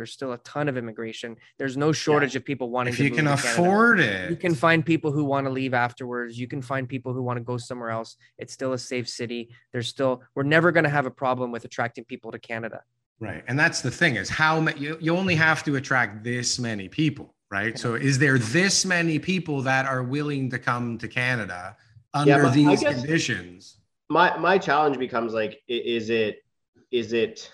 [0.00, 1.36] There's still a ton of immigration.
[1.58, 3.52] There's no shortage of people wanting If to you move can to Canada.
[3.52, 6.38] afford it, You can find people who want to leave afterwards.
[6.38, 8.16] You can find people who want to go somewhere else.
[8.38, 9.50] It's still a safe city.
[9.72, 12.80] There's still, we're never going to have a problem with attracting people to Canada.
[13.18, 13.44] Right.
[13.46, 16.88] And that's the thing is how ma- you, you only have to attract this many
[16.88, 17.78] people, right?
[17.78, 21.76] So is there this many people that are willing to come to Canada
[22.14, 23.76] under but I these conditions?
[24.08, 26.42] my my challenge becomes like is it
[26.90, 27.52] is it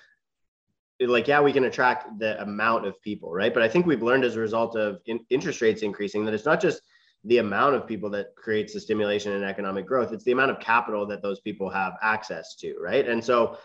[1.01, 3.53] like yeah we can attract the amount of people right?
[3.53, 6.47] But i think we've learned as a result of in, interest rates increasing that it's
[6.47, 6.81] not just
[7.25, 10.61] the amount of people that creates the stimulation and economic growth it's the amount of
[10.61, 13.09] capital that those people have access to right?
[13.09, 13.59] And so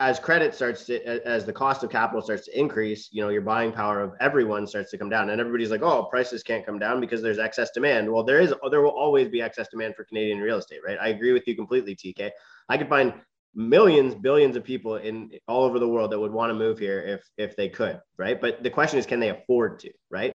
[0.00, 3.40] as credit starts to as the cost of capital starts to increase you know your
[3.42, 5.30] buying power of everyone starts to come down.
[5.30, 8.12] And everybody's like oh prices can't come down because there's excess demand.
[8.12, 10.98] Well there is there will always be excess demand for canadian real estate right?
[11.00, 12.30] I agree with you completely tk
[12.68, 13.14] i could find
[13.54, 17.00] millions billions of people in all over the world that would want to move here
[17.00, 18.40] if if they could right?
[18.40, 20.32] But the question is can they afford to right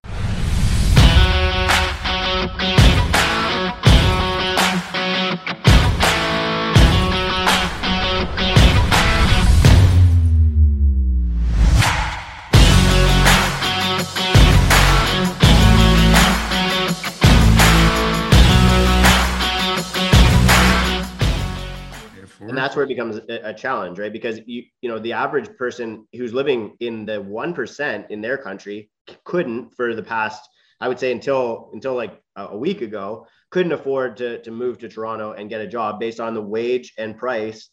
[22.68, 24.12] that's where it becomes a, challenge right?
[24.12, 28.90] Because you you know the average person who's living in the 1% in their country
[29.24, 30.46] couldn't for the past
[30.82, 34.86] i would say until until like a, week ago couldn't afford to to move to
[34.86, 37.70] toronto and get a job based on the wage and price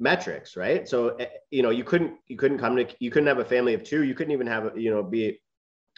[0.00, 0.88] metrics right?
[0.88, 3.74] So eh, you know you couldn't you couldn't come to you couldn't have a family
[3.74, 5.38] of two you couldn't even have you know be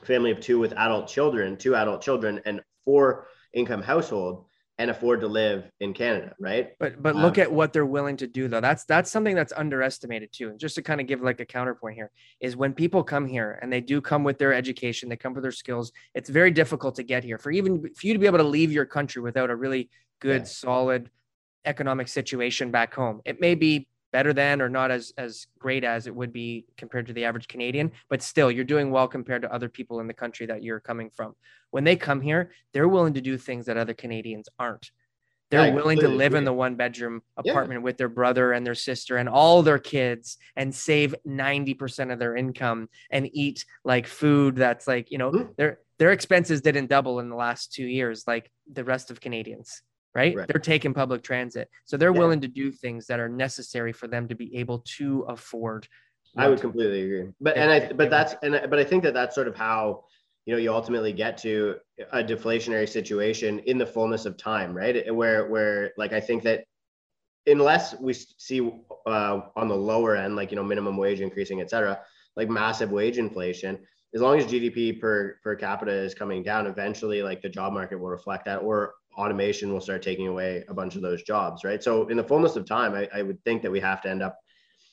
[0.03, 4.45] a family of two with adult children two adult children and four income household
[4.79, 8.17] and afford to live in canada right But but look Um, at what they're willing
[8.19, 8.61] to do though.
[8.61, 10.51] That's that's something that's underestimated too.
[10.51, 13.59] And just to kind of give like a counterpoint here is when people come here
[13.61, 15.93] and they do come with their education, they come with their skills.
[16.15, 18.71] It's very difficult to get here for even for you to be able to leave
[18.73, 19.91] your country without a really
[20.21, 20.45] good, Yeah.
[20.65, 21.11] solid
[21.65, 23.21] economic situation back home.
[23.25, 27.07] It may be better than or not as as great as it would be compared
[27.07, 30.15] to the average Canadian, but still you're doing well compared to other people in the
[30.15, 31.35] country that you're coming from.
[31.71, 34.91] When they come here, they're willing to do things that other Canadians aren't.
[35.51, 37.53] They're Yeah, I willing to live in the one bedroom Yeah.
[37.53, 42.19] apartment with their brother and their sister and all their kids and save 90% of
[42.19, 45.57] their income and eat like food that's like, you know, Mhm.
[45.57, 49.83] their their expenses didn't double in the last 2 years like the rest of Canadians,
[50.15, 50.35] right?
[50.37, 50.49] Right.
[50.49, 51.69] They're taking public transit.
[51.85, 52.19] So they're Yeah.
[52.19, 55.89] willing to do things that are necessary for them to be able to afford.
[56.37, 57.33] I would completely agree.
[57.41, 60.05] But and I but that's and I- but I think that that's sort of how
[60.47, 61.77] you know you ultimately get to
[62.13, 65.13] a deflationary situation in the fullness of time, right?
[65.15, 66.65] Where where like I think that
[67.47, 68.61] unless we see
[69.07, 72.01] uh, on the lower end, like you know minimum wage increasing, et cetera,
[72.37, 73.79] like massive wage inflation,
[74.15, 77.99] as long as GDP per per capita is coming down, eventually like the job market
[77.99, 81.83] will reflect that, or automation will start taking away a bunch of those jobs, right?
[81.83, 84.23] So in the fullness of time, I, I would think that we have to end
[84.23, 84.39] up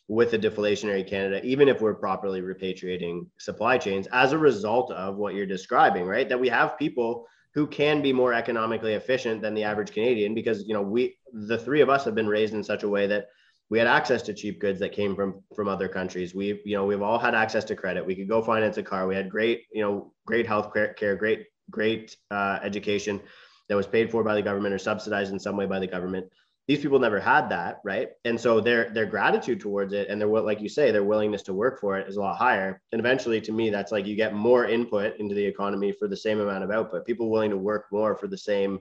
[0.07, 5.15] with a deflationary Canada, even if we're properly repatriating supply chains as a result of
[5.15, 6.27] what you're describing, right?
[6.29, 10.67] That we have people who can be more economically efficient than the average Canadian because
[10.67, 13.27] you know we the three of us have been raised in such a way that
[13.69, 16.35] we had access to cheap goods that came from from other countries.
[16.35, 18.05] We you know we've all had access to credit.
[18.05, 19.07] We could go finance a car.
[19.07, 23.21] We had great you know great health care, great great uh, education
[23.67, 26.27] that was paid for by the government or subsidized in some way by the government.
[26.67, 28.09] These people never had that right?
[28.23, 31.43] And so their their gratitude towards it and their what like you say their willingness
[31.43, 32.81] to work for it is a lot higher.
[32.91, 36.17] And eventually to me that's like you get more input into the economy for the
[36.17, 38.79] same amount of output people willing to work more for the same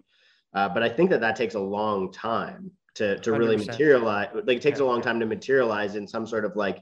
[0.55, 3.67] uh, but i think that that takes a long time to to really 100%.
[3.67, 6.81] materialize like it takes a long time to materialize in some sort of like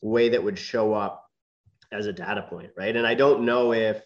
[0.00, 1.24] way that would show up
[1.90, 2.94] as a data point right?
[2.96, 4.02] And i don't know if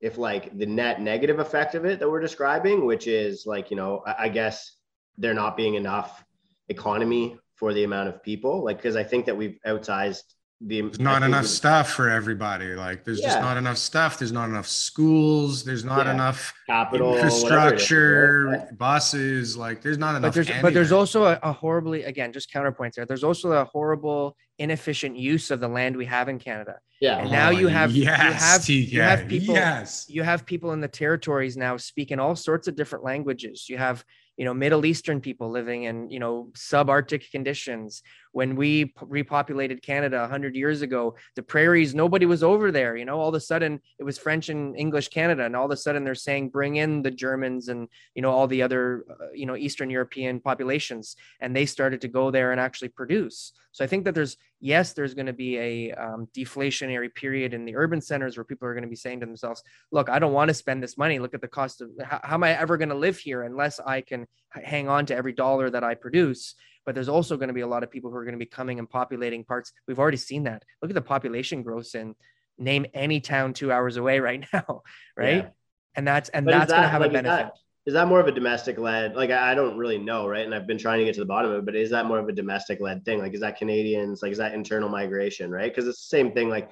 [0.00, 3.76] if like the net negative effect of it that we're describing which is like you
[3.76, 4.76] know i, guess
[5.18, 6.24] there not being enough
[6.68, 10.22] economy for the amount of people like because i think that we've outsized
[10.60, 12.74] the There's not enough the- stuff for everybody.
[12.74, 14.18] Like there's just not enough stuff.
[14.18, 15.64] There's not enough schools.
[15.64, 16.14] There's not Yeah.
[16.14, 18.78] enough capital whatever it is, infrastructure, right?
[18.78, 19.56] buses.
[19.56, 20.34] Like there's not but enough.
[20.34, 24.36] there's but there's also a, a horribly again just counterpoints there there's also a horrible
[24.58, 27.90] inefficient use of the land we have in canada Yeah, And now you oh, have-
[27.90, 30.06] you yes, have- you have people- Yes.
[30.08, 34.04] you have people in the territories now speaking all sorts of different languages you have
[34.36, 38.02] you know middle eastern people living in you know subarctic conditions
[38.34, 43.18] when we repopulated canada 100 years ago the prairies nobody was over there you know
[43.18, 46.04] all of a sudden it was french and english canada and all of a sudden
[46.04, 49.56] they're saying bring in the germans and you know all the other uh, you know
[49.56, 54.04] eastern european populations and they started to go there and actually produce so i think
[54.04, 58.36] that there's yes there's going to be a um, deflationary period in the urban centers
[58.36, 59.62] where people are going to be saying to themselves
[59.94, 61.18] look, I don't want to spend this money.
[61.18, 63.80] Look at the cost of how, how am I ever going to live here unless
[63.80, 66.54] I can hang on to every dollar that I produce.
[66.86, 68.46] But there's also going to be a lot of people who are going to be
[68.46, 69.72] coming and populating parts.
[69.88, 70.64] We've already seen that.
[70.82, 72.14] Look at the population growth in
[72.58, 74.82] name any town two hours away right now,
[75.16, 75.44] right?
[75.44, 75.48] Yeah.
[75.96, 77.52] And that's and But is that's going to have like, a benefit.
[77.86, 79.14] Is that more of a domestic led?
[79.14, 80.44] Like I I don't really know, right?
[80.44, 82.18] And I've been trying to get to the bottom of it, but is that more
[82.18, 83.18] of a domestic led thing?
[83.18, 84.22] Like is that Canadians?
[84.22, 85.70] Like is that internal migration, right?
[85.70, 86.48] Because it's the same thing.
[86.48, 86.70] Like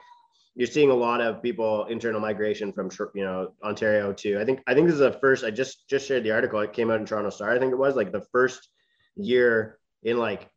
[0.54, 4.40] you're seeing a lot of people internal migration from you know Ontario to.
[4.40, 5.44] I think I think this is the first.
[5.44, 6.60] I just just shared the article.
[6.60, 7.50] It came out in Toronto Star.
[7.50, 8.68] I think it was like the first
[9.16, 10.48] year in like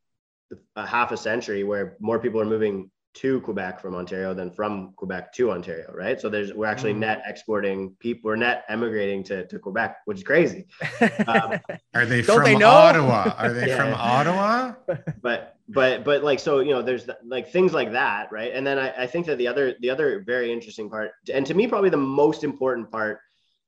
[0.76, 4.92] a half a century where more people are moving to Quebec from Ontario than from
[4.98, 6.20] Quebec to Ontario, right?
[6.20, 6.98] So there's we're actually Mm.
[7.00, 10.68] net exporting people, we're net emigrating to, to Quebec, which is crazy.
[11.28, 11.58] um,
[11.94, 12.56] Are they from they?
[12.62, 13.34] Ottawa?
[13.38, 13.78] Are they Yeah.
[13.78, 14.74] from Ottawa?
[15.22, 18.52] But but but like so you know there's th- like things like that, right?
[18.54, 21.54] And then I, I think that the other the other very interesting part, and to
[21.54, 23.20] me probably the most important part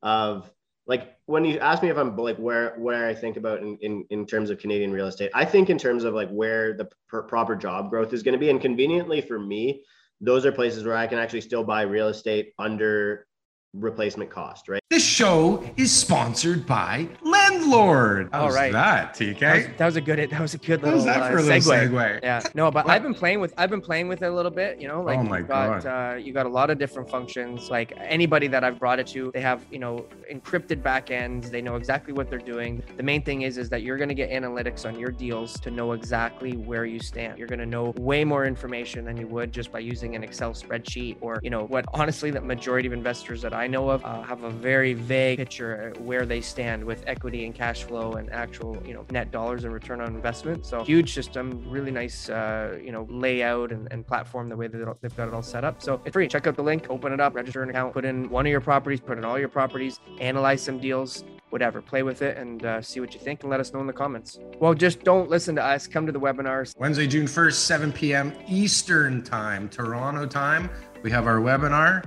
[0.03, 0.51] of
[0.87, 4.05] like when you ask me if I'm like where where I think about in, in
[4.09, 7.21] in terms of Canadian real estate, I think in terms of like where the pr-
[7.21, 9.83] proper job growth is going to be, and conveniently for me,
[10.21, 13.27] those are places where I can actually still buy real estate under
[13.73, 14.81] replacement cost, right?
[14.89, 17.09] This show is sponsored by
[17.61, 18.29] Landlord.
[18.33, 18.71] All How's right.
[18.71, 19.77] that That was, TK.
[19.77, 21.41] that was a good that was a good What was little that uh, for a
[21.41, 21.89] little segue.
[21.89, 22.19] segue?
[22.23, 24.79] Yeah, no, but I've been playing with I've been playing with it a little bit.
[24.81, 27.69] You know, like Oh my you've got uh, you got a lot of different functions.
[27.69, 31.49] Like anybody that I've brought it to, they have you know encrypted backends.
[31.49, 32.83] They know exactly what they're doing.
[32.97, 35.71] The main thing is is that you're going to get analytics on your deals to
[35.71, 37.37] know exactly where you stand.
[37.37, 40.53] You're going to know way more information than you would just by using an Excel
[40.53, 41.85] spreadsheet or you know what.
[41.93, 45.89] Honestly, the majority of investors that I know of uh, have a very vague picture
[45.89, 49.73] of where they stand with equity cash flow and actual you know net dollars and
[49.73, 50.65] return on investment.
[50.65, 54.97] So huge system, really nice uh, you know layout and, and platform the way that
[55.01, 55.81] they've got it all set up.
[55.81, 56.27] So it's free.
[56.27, 58.61] Check out the link, open it up, register an account, put in one of your
[58.61, 61.23] properties, put in all your properties, analyze some deals.
[61.49, 63.87] Whatever, play with it and uh, see what you think, and let us know in
[63.87, 64.37] the comments.
[64.59, 65.87] Well, just don't listen to us.
[65.87, 66.77] Come to the webinars.
[66.77, 68.33] Wednesday, June 1st, 7 p.m.
[68.49, 70.69] Eastern Time, Toronto time.
[71.03, 72.03] We have our webinar.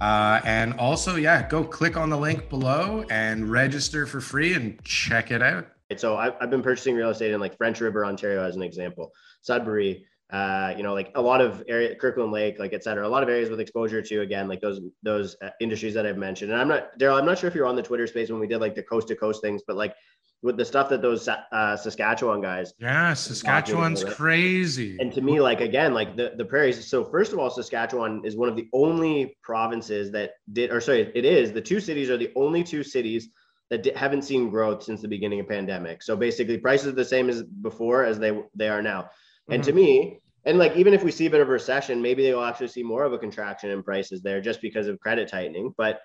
[0.00, 4.82] Uh, and also, yeah, go click on the link below and register for free and
[4.82, 5.66] check it out.
[5.96, 9.12] So I've, I've been purchasing real estate in like French River, Ontario, as an example,
[9.42, 13.08] Sudbury, uh, you know, like a lot of area, Kirkland Lake, like et cetera, a
[13.08, 16.52] lot of areas with exposure to again, like those those uh, industries that I've mentioned.
[16.52, 18.46] And I'm not, Daryl, I'm not sure if you're on the Twitter space when we
[18.46, 19.94] did like the coast to coast things, but like
[20.42, 24.96] with the stuff that those uh, Saskatchewan guys Yeah, Saskatchewan's crazy.
[24.98, 26.86] and to me, like again, like the, the prairies.
[26.86, 31.12] So first of all, Saskatchewan is one of the only provinces that did, or sorry,
[31.14, 33.28] it is the two cities are the only two cities
[33.68, 36.02] that di- haven't seen growth since the beginning of pandemic.
[36.02, 39.10] So basically, prices are the same as before as they they are now.
[39.50, 42.22] And to me, and like even if we see a bit of a recession, maybe
[42.22, 45.28] they will actually see more of a contraction in prices there just because of credit
[45.28, 45.74] tightening.
[45.76, 46.00] But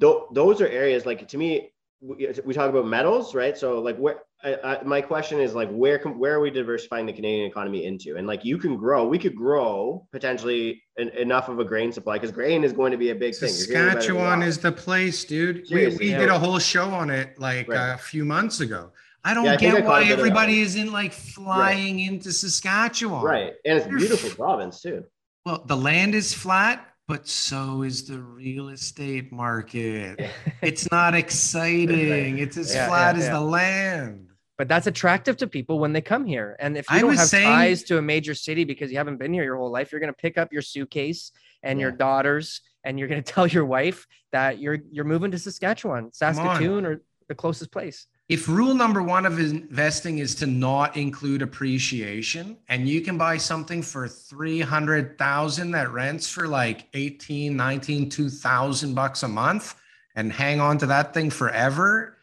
[0.00, 1.70] th- those are areas like to me.
[2.00, 3.56] We, we talk about metals, right?
[3.56, 7.06] So like where I, I, my question is like where can where are we diversifying
[7.06, 8.16] the Canadian economy into?
[8.16, 12.16] And like you can grow, we could grow potentially en- enough of a grain supply
[12.16, 13.48] because grain is going to be a big thing.
[13.48, 15.56] You're hearing about it a Saskatchewan is the place, dude.
[15.56, 17.92] We, Seriously, we did a whole show on it like Right.
[17.94, 18.92] a few months ago.
[19.24, 22.30] I don't Yeah, I get why bit of that everybody is in like flying into
[22.30, 23.24] Saskatchewan.
[23.24, 25.02] right, and it's a beautiful province too.
[25.46, 30.20] Well, the land is flat, but so is the real estate market.
[30.62, 32.38] It's not exciting.
[32.38, 33.32] It's as Yeah, flat yeah, as yeah.
[33.34, 34.28] the land.
[34.58, 36.56] but that's attractive to people when they come here.
[36.58, 39.18] And if you I don't have saying- ties to a major city because you haven't
[39.18, 41.30] been here your whole life, you're going to pick up your suitcase
[41.62, 45.38] and your daughters, and you're going to tell your wife that you're you're moving to
[45.38, 48.06] Saskatchewan, Saskatoon, or the closest place.
[48.28, 53.36] If rule number one of investing is to not include appreciation, and you can buy
[53.36, 59.76] something for 300,000 that rents for like 18, 19, 2,000 bucks a month
[60.16, 62.16] and hang on to that thing forever,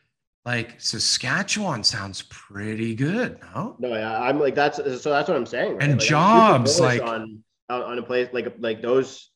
[0.45, 3.77] like Saskatchewan sounds pretty good, no?
[3.79, 5.75] No, yeah, I'm like that's so that's what I'm saying.
[5.77, 5.83] right?
[5.83, 9.29] And Like, jobs, like- on on, a place like like those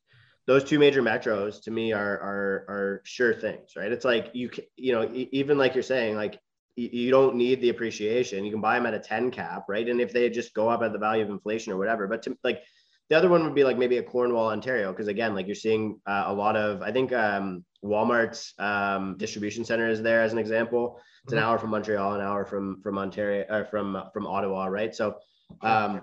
[0.47, 3.91] those two major metros to me are are are sure things, right?
[3.91, 6.39] It's like you you know even like you're saying like
[6.77, 8.45] you don't need the appreciation.
[8.45, 9.87] You can buy them at a 10 cap, right?
[9.87, 12.37] And if they just go up at the value of inflation or whatever, but to
[12.43, 12.61] like
[13.09, 15.99] the other one would be like maybe a Cornwall, Ontario, because again, like you're seeing
[16.05, 20.39] uh, a lot of, I think um, Walmart's um, distribution center is there as an
[20.39, 20.99] example.
[21.23, 21.47] It's an mm-hmm.
[21.47, 24.93] hour from Montreal, an hour from from Ontario, or from from Ottawa, right?
[24.93, 25.17] So
[25.61, 26.01] um,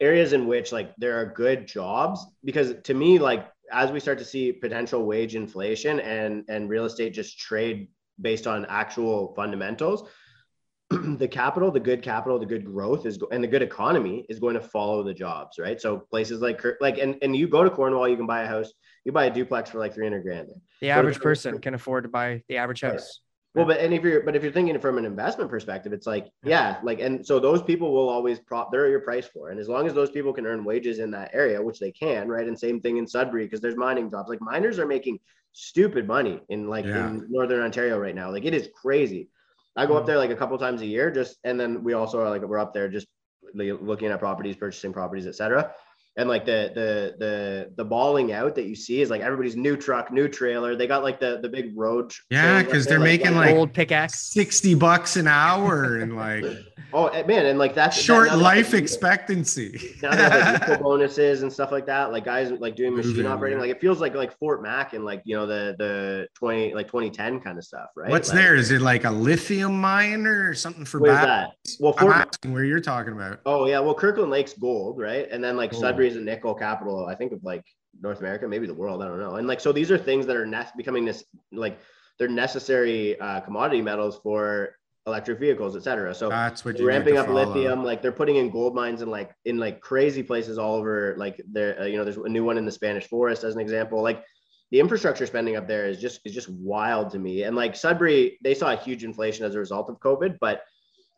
[0.00, 4.18] areas in which like there are good jobs, because to me, like as we start
[4.18, 7.88] to see potential wage inflation and and real estate just trade
[8.20, 10.08] based on actual fundamentals,
[10.90, 14.54] the capital, the good capital, the good growth is, and the good economy is going
[14.54, 15.80] to follow the jobs, right?
[15.80, 18.72] So places like, like, and, and you go to Cornwall, you can buy a house,
[19.04, 20.48] you buy a duplex for like 300 grand.
[20.80, 23.20] The average person can afford to buy the average house.
[23.54, 26.28] Well, but and if you're but if you're thinking from an investment perspective, it's like
[26.44, 29.68] yeah, like and so those people will always prop they're your price for, and as
[29.68, 32.48] long as those people can earn wages in that area, which they can, right?
[32.48, 34.28] And same thing in Sudbury because there's mining jobs.
[34.28, 35.20] Like miners are making
[35.54, 37.08] stupid money in like yeah.
[37.08, 38.30] in northern Ontario right now.
[38.30, 39.30] Like it is crazy.
[39.76, 40.08] I go up mm-hmm.
[40.08, 42.58] there like a couple times a year, just and then we also are like we're
[42.58, 43.06] up there just
[43.54, 45.72] looking at properties, purchasing properties, etc.
[46.16, 49.76] And like the the the the balling out that you see is like everybody's new
[49.76, 50.76] truck, new trailer.
[50.76, 52.12] They got like the the big road.
[52.30, 56.44] Yeah, because they're like, making like, old pickaxe, sixty bucks an hour, and like
[56.92, 59.96] oh man, and like that's short that, life like, expectancy.
[60.02, 62.12] Now there's like bonuses and stuff like that.
[62.12, 63.58] Like guys like doing machine Moving, operating.
[63.58, 66.86] Like it feels like like Fort Mac and like you know the the twenty like
[66.86, 68.10] twenty ten kind of stuff, right?
[68.10, 68.54] What's like, there?
[68.54, 71.50] Is it like a lithium mine or something for that?
[71.80, 73.40] Well, Fort I'm asking where you're talking about.
[73.44, 75.28] Oh yeah, well Kirkland Lake's gold, right?
[75.30, 75.82] And then like gold.
[76.04, 77.64] Sudbury's a nickel capital capital, I think of like
[78.00, 79.36] North America, maybe the world, I don't know.
[79.36, 81.78] And like, so these are things that are ne- becoming this, like
[82.18, 86.14] they're necessary uh, commodity metals for electric vehicles, et cetera.
[86.14, 87.44] So that's what ramping up follow.
[87.44, 91.14] lithium, like they're putting in gold mines in like, in like crazy places all over,
[91.18, 93.60] like there, uh, you know, there's a new one in the Spanish forest as an
[93.60, 94.24] example, like
[94.70, 97.42] the infrastructure spending up there is just, is just wild to me.
[97.42, 100.62] And like Sudbury, they saw a huge inflation as a result of COVID, but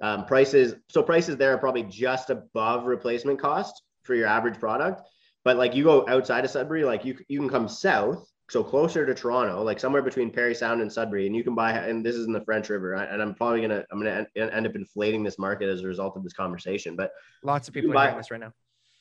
[0.02, 5.02] um, prices, so prices there are probably just above replacement cost for your average product
[5.46, 9.06] but like you go outside of Sudbury, like you you can come south, so closer
[9.06, 11.70] to Toronto, like somewhere between Parry Sound and Sudbury, and you can buy.
[11.70, 14.74] And this is in the French River, and I'm probably gonna I'm gonna end up
[14.74, 16.96] inflating this market as a result of this conversation.
[16.96, 17.12] But
[17.44, 18.52] lots of people are buy, hearing this right now.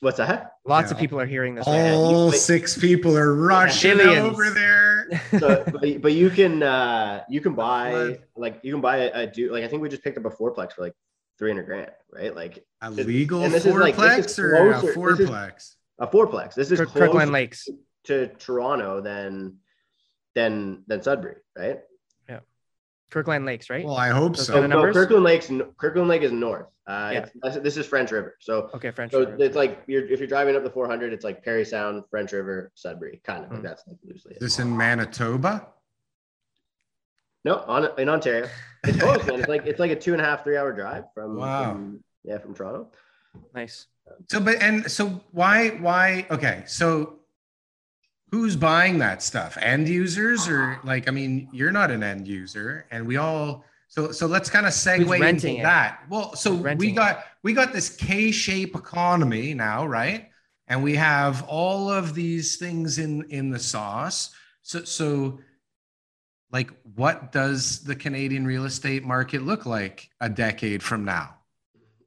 [0.01, 0.51] What's that?
[0.67, 0.93] Lots yeah.
[0.93, 1.65] of people are hearing this.
[1.65, 5.19] All right six people are rushing over there.
[5.39, 9.25] so, but, but, you can uh you can buy like you can buy a, a
[9.25, 10.93] do like I think we just picked up a fourplex for like
[11.37, 12.35] 300 grand, right?
[12.35, 15.75] Like a legal fourplex like, or a fourplex?
[15.99, 16.53] a fourplex.
[16.53, 17.67] This is Kirk, Kirkland Lakes
[18.05, 19.57] to Toronto than
[20.33, 21.79] than than Sudbury, right?
[22.29, 22.39] Yeah,
[23.09, 23.85] Kirkland Lakes, right?
[23.85, 24.43] Well, I hope so.
[24.43, 26.67] so no, Kirkland Lakes, Kirkland Lake is north.
[26.87, 27.49] Uh, yeah.
[27.49, 28.35] this is French River.
[28.39, 29.11] So okay, French.
[29.11, 29.37] So River.
[29.39, 32.71] it's like you're if you're driving up the 400, it's like Parry Sound, French River,
[32.75, 33.49] Sudbury, kind of.
[33.49, 33.53] Mm.
[33.55, 34.37] Like that's like loosely.
[34.39, 35.67] This in Manitoba.
[37.45, 38.49] No, on in Ontario.
[38.83, 39.39] It's close, man.
[39.39, 41.73] It's like it's like a two and a half, three hour drive from, wow.
[41.73, 42.87] From, yeah, from Toronto.
[43.53, 43.85] Nice.
[44.27, 46.63] So, but and so why why okay?
[46.65, 47.19] So
[48.31, 49.57] who's buying that stuff?
[49.61, 53.63] End users or like I mean, you're not an end user, and we all.
[53.89, 55.61] So so let's kind of segue into it?
[55.61, 55.99] that.
[56.09, 60.29] Well, so we got we got this K-shape economy now, right?
[60.67, 64.31] And we have all of these things in in the sauce.
[64.63, 65.39] So so
[66.51, 71.35] like what does the Canadian real estate market look like a decade from now?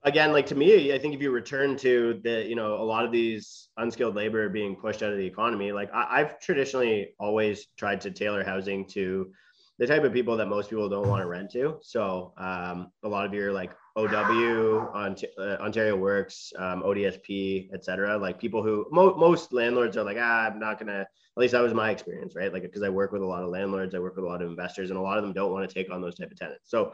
[0.04, 3.04] again, like to me, I think if you return to the, you know, a lot
[3.04, 7.66] of these unskilled labor being pushed out of the economy, like I, have traditionally always
[7.76, 9.30] tried to tailor housing to
[9.78, 11.78] the type of people that most people don't want to rent to.
[11.82, 17.84] So um, a lot of your like OW, Ont- uh, Ontario Works, um, ODSP, et
[17.84, 21.00] cetera, like people who mo- most landlords are like, ah, I'm not gonna.
[21.00, 22.52] At least that was my experience, right?
[22.52, 24.48] Like because I work with a lot of landlords, I work with a lot of
[24.48, 26.70] investors, and a lot of them don't want to take on those type of tenants.
[26.70, 26.92] So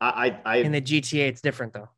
[0.00, 1.88] I, I, I in the GTA, it's different though.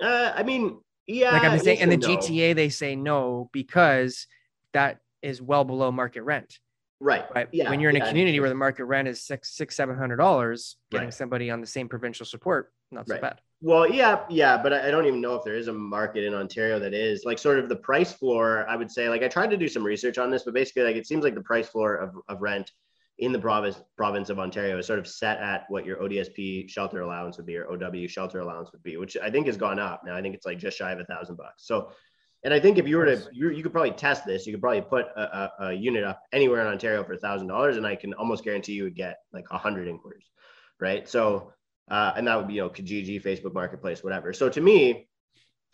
[0.00, 1.32] Uh, I mean, yeah.
[1.32, 2.08] Like I'm saying, in the no.
[2.08, 4.26] GTA, they say no because
[4.72, 6.58] that is well below market rent.
[7.00, 7.24] Right.
[7.34, 7.48] Right.
[7.52, 7.70] Yeah.
[7.70, 8.04] When you're in yeah.
[8.04, 11.14] a community where the market rent is six, six, seven hundred dollars, getting right.
[11.14, 13.22] somebody on the same provincial support, not so right.
[13.22, 13.40] bad.
[13.62, 16.78] Well, yeah, yeah, but I don't even know if there is a market in Ontario
[16.78, 18.66] that is like sort of the price floor.
[18.66, 20.96] I would say, like, I tried to do some research on this, but basically, like,
[20.96, 22.70] it seems like the price floor of, of rent
[23.18, 27.02] in the province province of Ontario is sort of set at what your ODSP shelter
[27.02, 30.02] allowance would be or OW shelter allowance would be, which I think has gone up.
[30.06, 31.66] Now I think it's like just shy of a thousand bucks.
[31.66, 31.90] So,
[32.44, 34.46] and I think if you were to, you, you could probably test this.
[34.46, 37.48] You could probably put a, a, a unit up anywhere in Ontario for a thousand
[37.48, 40.30] dollars, and I can almost guarantee you would get like a hundred inquiries,
[40.80, 41.06] right?
[41.06, 41.52] So,
[41.88, 44.32] uh, and that would be you know Kijiji, Facebook Marketplace, whatever.
[44.32, 45.08] So to me,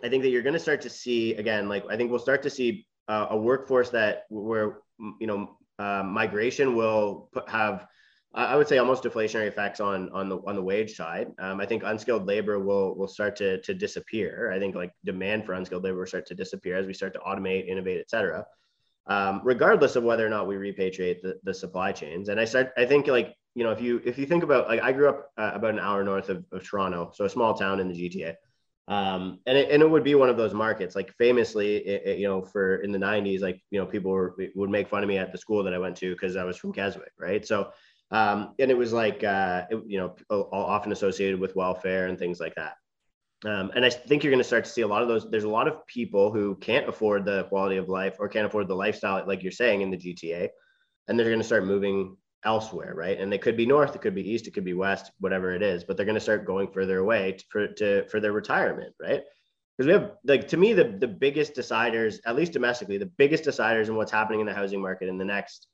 [0.02, 2.42] I think that you're going to start to see again, like I think we'll start
[2.42, 4.78] to see uh, a workforce that where
[5.20, 7.86] you know uh, migration will put, have
[8.34, 11.28] I would say almost deflationary effects on on the on the wage side.
[11.38, 14.52] Um, I think unskilled labor will will start to to disappear.
[14.52, 17.20] I think like demand for unskilled labor will start to disappear as we start to
[17.20, 18.44] automate, innovate, et cetera.
[19.06, 22.28] Um, regardless of whether or not we repatriate the, the supply chains.
[22.28, 24.82] And I start, I think like you know if you if you think about like
[24.82, 27.80] I grew up uh, about an hour north of, of Toronto, so a small town
[27.80, 28.34] in the GTA.
[28.88, 32.18] Um, and it, and it would be one of those markets like famously it, it,
[32.20, 35.08] you know for in the 90s like you know people were, would make fun of
[35.08, 37.72] me at the school that i went to because i was from keswick right so
[38.10, 42.54] um, and it was like, uh, you know, often associated with welfare and things like
[42.54, 42.74] that.
[43.44, 45.28] Um, and I think you're going to start to see a lot of those.
[45.30, 48.68] There's a lot of people who can't afford the quality of life or can't afford
[48.68, 50.48] the lifestyle, like you're saying in the GTA,
[51.08, 53.20] and they're going to start moving elsewhere, right?
[53.20, 55.62] And they could be north, it could be east, it could be west, whatever it
[55.62, 58.94] is, but they're going to start going further away to, for to for their retirement,
[59.00, 59.22] right?
[59.76, 63.44] Because we have like to me the the biggest deciders, at least domestically, the biggest
[63.44, 65.66] deciders in what's happening in the housing market in the next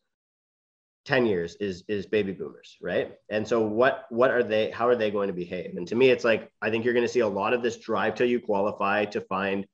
[1.05, 4.95] 10 years is is baby boomers right and so what what are they how are
[4.95, 7.21] they going to behave and to me it's like i think you're going to see
[7.21, 9.67] a lot of this drive till you qualify to find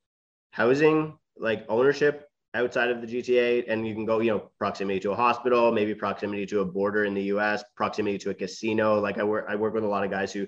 [0.52, 5.12] housing like ownership outside of the gta and you can go you know proximity to
[5.12, 9.00] a hospital maybe proximity to a border in the us proximity to a casino.
[9.00, 10.46] Like i work i work with a lot of guys who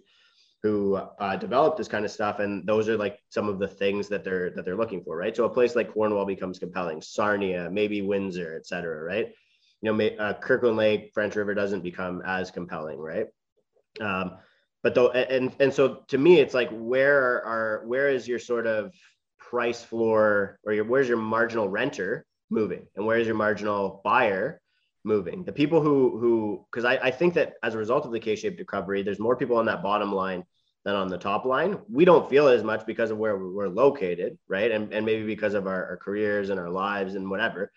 [0.63, 4.09] who uh, develop this kind of stuff and those are like some of the things
[4.09, 5.37] that they're that they're looking for right?
[5.37, 7.03] So a place like cornwall becomes compelling.
[7.03, 9.33] Sarnia maybe windsor et cetera right?
[9.83, 13.27] You know, uh, Kirkland Lake, French River doesn't become as compelling, right?
[13.99, 14.37] Um,
[14.83, 18.67] but though, and and so to me, it's like where are where is your sort
[18.67, 18.93] of
[19.51, 24.61] price floor or your where's your marginal renter moving, and where's your marginal buyer
[25.05, 25.45] moving?
[25.45, 28.59] The people who who because I, I think that as a result of the K-shaped
[28.59, 30.45] recovery, there's more people on that bottom line
[30.85, 31.79] than on the top line.
[31.91, 34.71] We don't feel as much because of where we're located, right?
[34.71, 37.71] And, and maybe because of our, our careers and our lives and whatever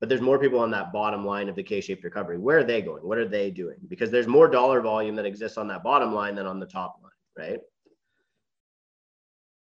[0.00, 2.38] but there's more people on that bottom line of the K-shaped recovery.
[2.38, 3.06] Where are they going?
[3.06, 3.76] What are they doing?
[3.86, 6.96] Because there's more dollar volume that exists on that bottom line than on the top
[7.02, 7.12] line,
[7.48, 7.60] right?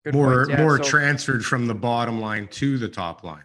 [0.07, 3.43] Good more yeah, more so, transferred from the bottom line to the top line.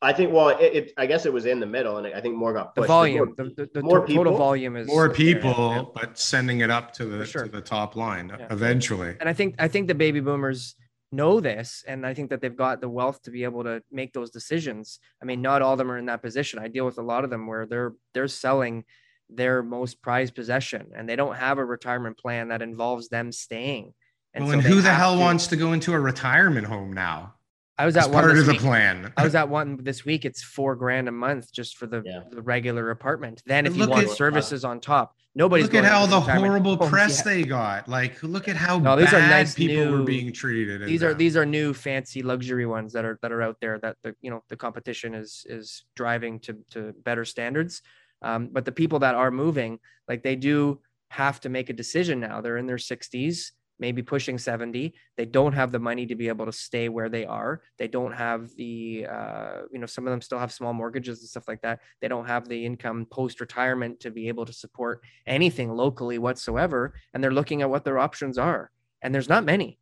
[0.00, 0.32] I think.
[0.32, 2.74] Well, it, it, I guess it was in the middle, and I think more got
[2.74, 2.84] pushed.
[2.84, 3.34] the volume.
[3.36, 6.92] More, the, the, more total people, volume is more people, there, but sending it up
[6.94, 7.44] to the sure.
[7.44, 8.46] to the top line yeah.
[8.50, 9.16] eventually.
[9.18, 10.76] And I think I think the baby boomers
[11.14, 14.12] know this and i think that they've got the wealth to be able to make
[14.12, 16.98] those decisions i mean not all of them are in that position i deal with
[16.98, 18.84] a lot of them where they're they're selling
[19.30, 23.94] their most prized possession and they don't have a retirement plan that involves them staying
[24.34, 26.92] and well, so and who the hell to, wants to go into a retirement home
[26.92, 27.34] now
[27.76, 28.60] I was at one part of the week.
[28.60, 29.12] plan.
[29.16, 30.24] I was at one this week.
[30.24, 32.20] It's four grand a month just for the, yeah.
[32.30, 33.42] the regular apartment.
[33.46, 37.18] Then if you want at, services on top, nobody's look at how the horrible press
[37.18, 37.24] yet.
[37.24, 37.88] they got.
[37.88, 40.86] Like look at how no, these are nice people new, were being treated.
[40.86, 41.18] These are them.
[41.18, 44.30] these are new fancy luxury ones that are that are out there that the you
[44.30, 47.82] know the competition is is driving to to better standards.
[48.22, 52.20] Um, but the people that are moving, like they do have to make a decision
[52.20, 52.40] now.
[52.40, 53.50] They're in their 60s
[53.84, 57.26] maybe pushing 70 they don't have the money to be able to stay where they
[57.26, 57.60] are.
[57.80, 61.28] They don't have the uh, you know some of them still have small mortgages and
[61.28, 61.80] stuff like that.
[62.00, 66.80] They don't have the income post retirement to be able to support anything locally whatsoever
[67.12, 68.70] and they're looking at what their options are
[69.02, 69.78] and there's not many.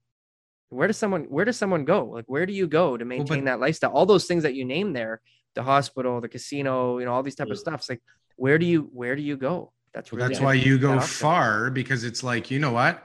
[0.71, 2.01] Where does someone where does someone go?
[2.17, 3.93] Like where do you go to maintain well, but, that lifestyle?
[3.93, 5.21] All those things that you name there
[5.55, 8.01] the hospital the casino you know all these type of stuff it's like
[8.37, 9.73] where do you where do you go?
[9.95, 13.05] That's well, that's why you go far because it's like you know what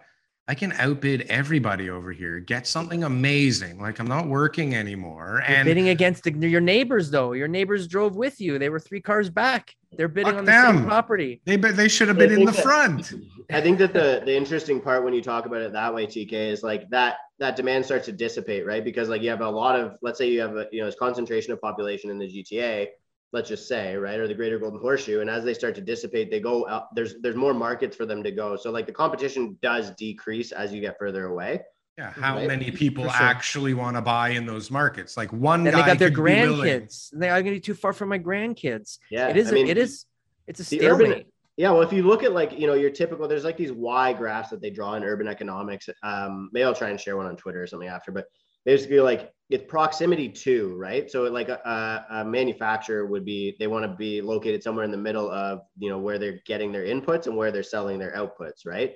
[0.49, 2.39] I can outbid everybody over here.
[2.39, 3.81] Get something amazing.
[3.81, 5.43] Like I'm not working anymore.
[5.45, 7.33] You're and bidding against the, your neighbors, though.
[7.33, 8.57] Your neighbors drove with you.
[8.57, 9.75] They were three cars back.
[9.91, 10.77] They're bidding on the them.
[10.77, 11.41] same property.
[11.43, 13.13] They they should have been in the that, front.
[13.51, 16.31] I think that the the interesting part when you talk about it that way, TK,
[16.31, 18.83] is like that that demand starts to dissipate, right?
[18.83, 20.95] Because like you have a lot of, let's say you have a you know, this
[20.95, 22.87] concentration of population in the GTA
[23.33, 25.21] let's just say, right, or the greater golden horseshoe.
[25.21, 28.23] And as they start to dissipate, they go out, there's there's more markets for them
[28.23, 28.55] to go.
[28.55, 31.61] So like the competition does decrease as you get further away.
[31.97, 32.47] Yeah, how right?
[32.47, 33.13] many people sure.
[33.13, 35.17] actually want to buy in those markets?
[35.17, 37.09] Like one and guy they got their grandkids.
[37.11, 38.99] They are going to be too far from my grandkids.
[39.09, 39.47] Yeah, it is.
[39.47, 40.05] I mean, it is.
[40.45, 41.11] It's a stalemate.
[41.11, 41.25] Urban,
[41.57, 44.13] yeah, well, if you look at like you know your typical, there's like these Y
[44.13, 45.89] graphs that they draw in urban economics.
[46.03, 48.11] Um, maybe I'll try and share one on Twitter or something after.
[48.11, 48.27] But
[48.63, 51.09] basically, like it's proximity to right?
[51.09, 54.97] So like a, a manufacturer would be they want to be located somewhere in the
[54.97, 58.65] middle of you know where they're getting their inputs and where they're selling their outputs
[58.65, 58.95] right?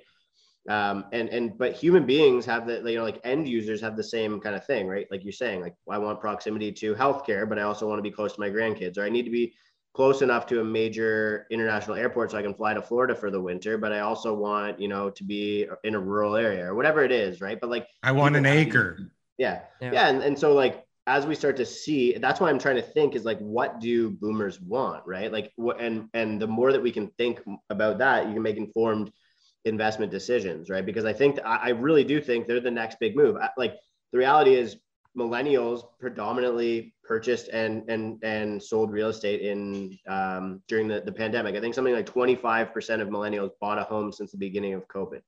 [0.68, 4.04] Um, and and but human beings have the you know like end users have the
[4.04, 5.06] same kind of thing right?
[5.10, 8.10] Like you're saying like i want proximity to healthcare but i also want to be
[8.10, 9.54] close to my grandkids or i need to be
[9.94, 13.40] close enough to a major international airport so i can fly to florida for the
[13.40, 17.02] winter but i also want you know to be in a rural area or whatever
[17.02, 17.58] it is right?
[17.60, 19.62] But like i want an acre yeah.
[19.80, 19.92] Yeah.
[19.92, 20.08] yeah.
[20.08, 23.14] And, and so like as we start to see, that's why I'm trying to think
[23.14, 25.32] is like, what do boomers want, right?
[25.32, 27.40] Like, what and and the more that we can think
[27.70, 29.10] about that, you can make informed
[29.64, 30.86] investment decisions, right?
[30.86, 33.36] Because I think I really do think they're the next big move.
[33.56, 33.74] Like
[34.12, 34.76] the reality is,
[35.18, 41.54] millennials predominantly purchased and and and sold real estate in um, during the, the pandemic.
[41.56, 45.20] I think something like 25% of millennials bought a home since the beginning of COVID,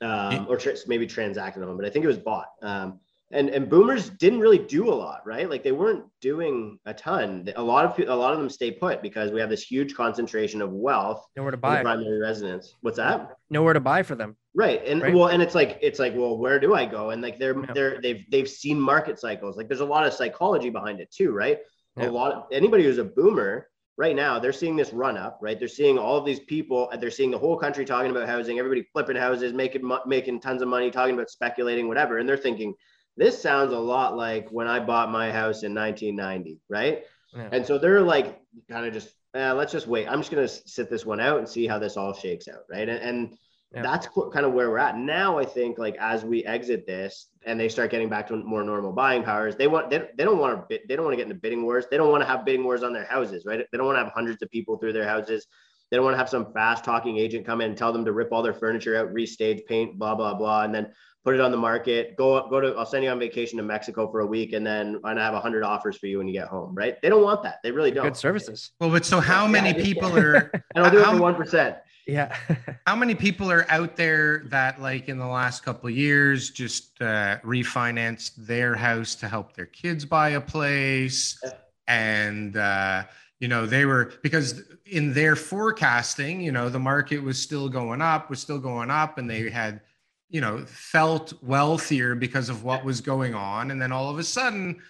[0.00, 2.48] um, or tra- maybe transacted home, but I think it was bought.
[2.62, 5.48] Um, and and boomers didn't really do a lot right?
[5.48, 7.48] Like they weren't doing a ton.
[7.56, 10.62] A lot of a lot of them stay put because we have this huge concentration
[10.62, 11.82] of wealth nowhere to buy.
[11.82, 12.74] primary residence.
[12.80, 13.36] What's that?
[13.50, 14.36] Nowhere to buy for them.
[14.54, 15.14] Right and right?
[15.14, 17.10] well and it's like it's like well where do i go?
[17.10, 17.72] And like they're yeah.
[17.74, 19.56] they're they've they've seen market cycles.
[19.56, 21.58] Like there's a lot of psychology behind it too right?
[21.96, 22.08] Yeah.
[22.08, 25.58] a lot of anybody who's a boomer right now they're seeing this run up right
[25.58, 28.86] they're seeing all of these people they're seeing the whole country talking about housing everybody
[28.92, 32.72] flipping houses making making tons of money talking about speculating whatever and they're thinking
[33.18, 37.02] this sounds a lot like when I bought my house in 1990, right?
[37.34, 37.48] Yeah.
[37.50, 40.06] And so they're like, kind of just, eh, let's just wait.
[40.08, 42.62] I'm just going to sit this one out and see how this all shakes out,
[42.70, 42.88] right?
[42.88, 43.38] And, and
[43.74, 43.82] yeah.
[43.82, 45.38] that's kind of where we're at now.
[45.38, 48.92] I think like as we exit this and they start getting back to more normal
[48.92, 51.40] buying powers, they want they, they don't want to they don't want to get into
[51.40, 51.84] bidding wars.
[51.90, 53.64] They don't want to have bidding wars on their houses, right?
[53.70, 55.46] They don't want to have hundreds of people through their houses.
[55.90, 58.12] They don't want to have some fast talking agent come in and tell them to
[58.12, 60.92] rip all their furniture out, restage, paint, blah blah blah, and then
[61.24, 62.16] put it on the market.
[62.16, 62.74] Go up, go to.
[62.74, 65.40] I'll send you on vacation to Mexico for a week, and then I have a
[65.40, 66.74] hundred offers for you when you get home.
[66.74, 66.96] Right?
[67.02, 67.56] They don't want that.
[67.62, 68.04] They really don't.
[68.04, 68.72] Good services.
[68.80, 70.50] Well, but so how many yeah, people are?
[70.74, 71.76] and I'll do it for one percent.
[72.08, 72.34] Yeah.
[72.86, 77.00] how many people are out there that, like, in the last couple of years, just
[77.02, 81.40] uh, refinanced their house to help their kids buy a place,
[81.86, 83.04] and uh,
[83.40, 88.00] you know they were because in their forecasting, you know, the market was still going
[88.00, 89.82] up, was still going up, and they had
[90.30, 93.70] you know, felt wealthier because of what was going on.
[93.70, 94.80] And then all of a sudden,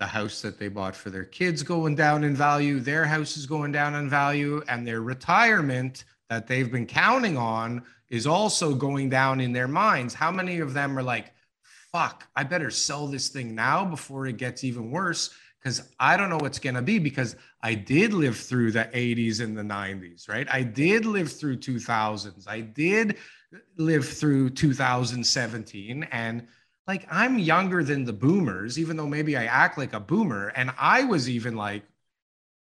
[0.00, 3.46] the house that they bought for their kids going down in value, their house is
[3.46, 9.08] going down in value, and their retirement that they've been counting on is also going
[9.08, 10.14] down in their minds.
[10.14, 11.32] How many of them are like,
[11.92, 15.30] fuck, I better sell this thing now before it gets even worse?
[15.58, 19.40] Because I don't know what's going to be because I did live through the 80s
[19.40, 20.46] and the 90s, right?
[20.50, 22.46] I did live through 2000s.
[22.46, 23.16] I did
[23.76, 26.46] live through 2017 and
[26.86, 30.48] like I'm younger than the boomers, even though maybe I act like a boomer.
[30.48, 31.82] And I was even like,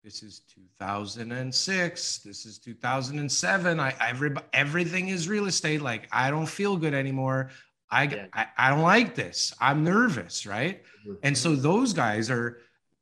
[0.03, 3.79] this is 2006, this is 2007.
[3.79, 5.81] I every, everything is real estate.
[5.81, 7.49] Like I don't feel good anymore.
[7.91, 8.25] I, yeah.
[8.33, 9.53] I, I don't like this.
[9.59, 10.81] I'm nervous, right?
[11.05, 11.13] Mm-hmm.
[11.23, 12.59] And so those guys are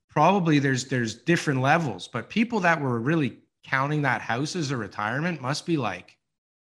[0.09, 4.77] probably there's there's different levels, but people that were really counting that house as a
[4.77, 6.17] retirement must be like,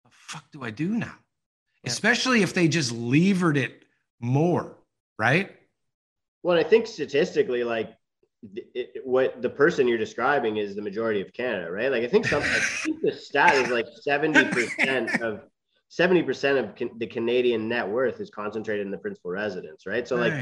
[0.04, 1.16] the fuck do I do now?
[1.84, 1.92] Yeah.
[1.92, 3.84] Especially if they just levered it
[4.20, 4.78] more,
[5.18, 5.52] right?
[6.44, 7.94] Well, I think statistically, like
[8.56, 11.92] it, it, what the person you're describing is the majority of Canada, right?
[11.92, 15.42] Like I think some, I think the stat is like 70% of
[15.92, 20.08] 70% of the Canadian net worth is concentrated in the principal residence, right?
[20.08, 20.34] So like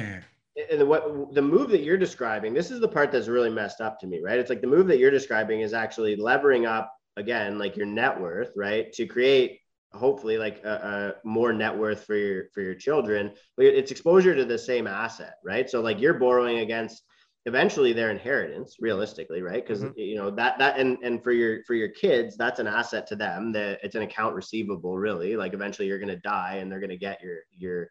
[0.72, 4.00] and what the move that you're describing, this is the part that's really messed up
[4.00, 4.38] to me, right?
[4.38, 8.20] It's like the move that you're describing is actually levering up again, like your net
[8.20, 9.60] worth, right, to create
[9.94, 14.36] hopefully like a, a, more net worth for your for your children but it's exposure
[14.36, 17.02] to the same asset right so like you're borrowing against
[17.46, 19.66] eventually their inheritance realistically right?
[19.66, 19.98] Because mm-hmm.
[19.98, 23.16] you know that that and and for your for your kids that's an asset to
[23.16, 25.36] them that it's an account receivable really.
[25.36, 27.90] Like eventually you're going to die and they're going to get your your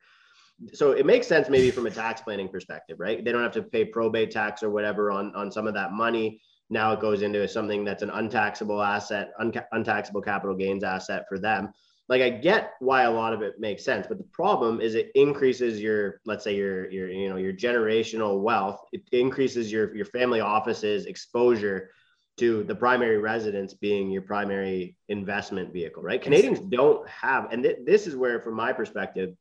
[0.73, 3.25] so it makes sense maybe from a tax planning perspective right?
[3.25, 6.41] They don't have to pay probate tax or whatever on on some of that money.
[6.71, 11.39] Now it goes into something that's an untaxable asset un- untaxable capital gains asset for
[11.39, 11.73] them
[12.09, 15.11] like I get why a lot of it makes sense, but the problem is it
[15.14, 18.81] increases your, let's say your your you know your generational wealth.
[18.92, 21.90] It increases your your family office's exposure
[22.38, 26.23] to the primary residence being your primary investment vehicle, right?
[26.23, 29.35] Canadians don't have, and th- this is where, from my perspective,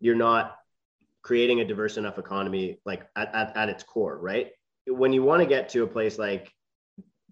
[0.00, 0.56] you're not
[1.22, 4.52] creating a diverse enough economy like at, at, at its core, right?
[4.86, 6.52] When you want to get to a place like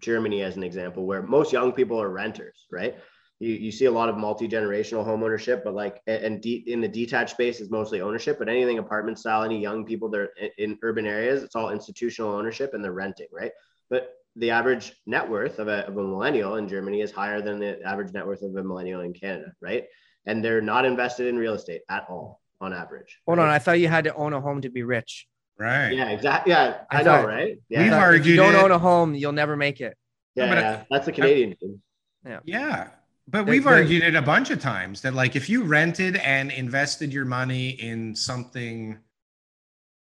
[0.01, 2.97] Germany, as an example, where most young people are renters, right?
[3.39, 6.87] You, you see a lot of multi-generational home ownership but like and de- in the
[6.87, 10.79] detached space is mostly ownership but anything apartment style any young people they're in, in
[10.81, 13.51] urban areas it's all institutional ownership and they're renting right?
[13.89, 17.59] But the average net worth of a, of a millennial in germany is higher than
[17.59, 19.85] the average net worth of a millennial in canada right?
[20.25, 23.19] And they're not invested in real estate at all on average.
[23.25, 23.45] Hold right?
[23.45, 25.27] on i thought you had to own a home to be rich.
[25.59, 25.91] Right.
[25.91, 27.59] Yeah exactly yeah i, I know right?
[27.69, 27.83] yeah.
[27.83, 28.61] we've argued if you don't it.
[28.61, 29.95] own a home you'll never make it.
[30.35, 30.83] Yeah, yeah.
[30.91, 31.81] that's the canadian thing.
[32.23, 32.39] Yeah.
[32.45, 32.87] Yeah
[33.27, 37.11] but we've argued it a bunch of times that like if you rented and invested
[37.11, 38.99] your money in something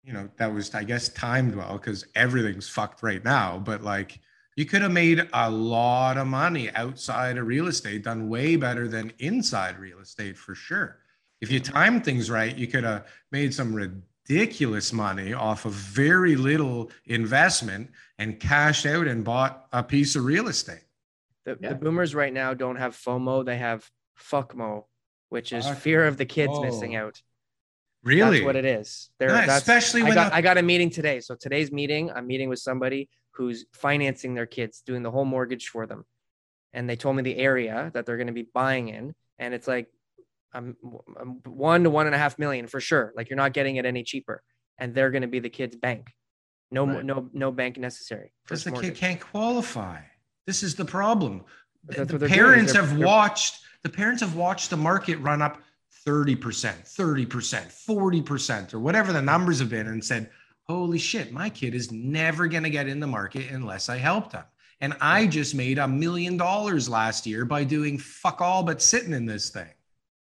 [0.03, 3.59] you know, that was, I guess, timed well because everything's fucked right now.
[3.59, 4.19] But like,
[4.55, 8.87] you could have made a lot of money outside of real estate, done way better
[8.87, 10.97] than inside real estate for sure.
[11.39, 16.35] If you timed things right, you could have made some ridiculous money off of very
[16.35, 20.83] little investment and cashed out and bought a piece of real estate.
[21.45, 21.69] The, Yeah.
[21.69, 24.85] the boomers right now don't have FOMO; they have fuckmo,
[25.29, 26.63] which is Fuck fear of the kids oh.
[26.63, 27.21] missing out.
[28.03, 28.39] Really?
[28.39, 29.09] That's what it is.
[29.19, 31.19] They're, Nice, that's, especially I got the- I got a meeting today.
[31.19, 35.67] So today's meeting, I'm meeting with somebody who's financing their kids, doing the whole mortgage
[35.69, 36.05] for them,
[36.73, 39.67] and they told me the area that they're going to be buying in, and it's
[39.67, 39.87] like,
[40.53, 40.75] I'm,
[41.19, 43.13] I'm one to one and a half million for sure.
[43.15, 44.43] Like you're not getting it any cheaper,
[44.77, 46.11] and they're going to be the kid's bank.
[46.71, 47.05] No, Right.
[47.05, 48.33] no, no bank necessary.
[48.43, 50.01] because the kid can't qualify.
[50.47, 51.43] This is the problem.
[51.85, 55.59] The, parents have they're- watched the parents have watched the market run up
[56.07, 60.29] 30%, 30%, 40%, or whatever the numbers have been, and said,
[60.67, 64.43] Holy shit, my kid is never gonna get in the market unless I help them.
[64.79, 69.13] And I just made a million dollars last year by doing fuck all but sitting
[69.13, 69.69] in this thing.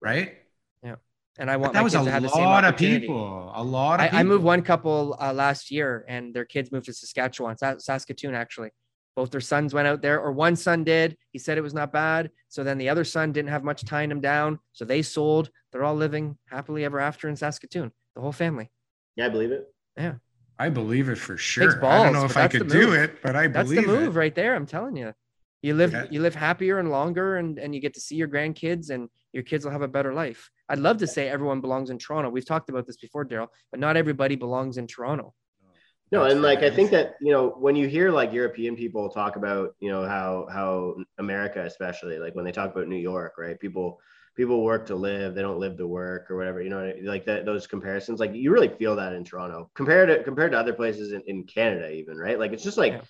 [0.02, 0.38] Right?
[0.84, 0.96] Yeah.
[1.38, 3.52] And I But want that was a to have the same lot of people.
[3.56, 4.20] A lot of I, people.
[4.20, 8.34] I moved one couple uh, last year, and their kids moved to Saskatchewan, Sa- Saskatoon,
[8.36, 8.70] actually.
[9.16, 11.16] Both their sons went out there, or one son did.
[11.32, 12.32] He said it was not bad.
[12.50, 14.60] So then the other son didn't have much tying him down.
[14.74, 15.50] So they sold.
[15.72, 18.70] They're all living happily ever after in Saskatoon, the whole family.
[19.16, 19.74] Yeah, I believe it.
[19.98, 20.16] Yeah.
[20.60, 21.78] I believe it for sure.
[21.78, 24.06] I balls, don't know if I could do it, but I That's believe That's the
[24.06, 24.20] move it.
[24.20, 24.56] right there.
[24.56, 25.14] I'm telling you.
[25.62, 26.06] You live Yeah.
[26.12, 29.44] you live happier and longer and, and you get to see your grandkids and your
[29.44, 30.50] kids will have a better life.
[30.70, 32.30] I'd love to say everyone belongs in Toronto.
[32.30, 35.34] We've talked about this before, Daryl, but not everybody belongs in Toronto.
[36.12, 39.36] No, and like I think that you know when you hear like European people talk
[39.36, 43.60] about you know how how America especially like when they talk about New York, right?
[43.60, 44.00] People
[44.36, 46.62] people work to live, they don't live to work or whatever.
[46.62, 50.24] You know, like that those comparisons, like you really feel that in Toronto compared to
[50.24, 52.40] compared to other places in, in Canada, even right?
[52.40, 52.94] Like it's just like.
[52.94, 53.02] Yeah.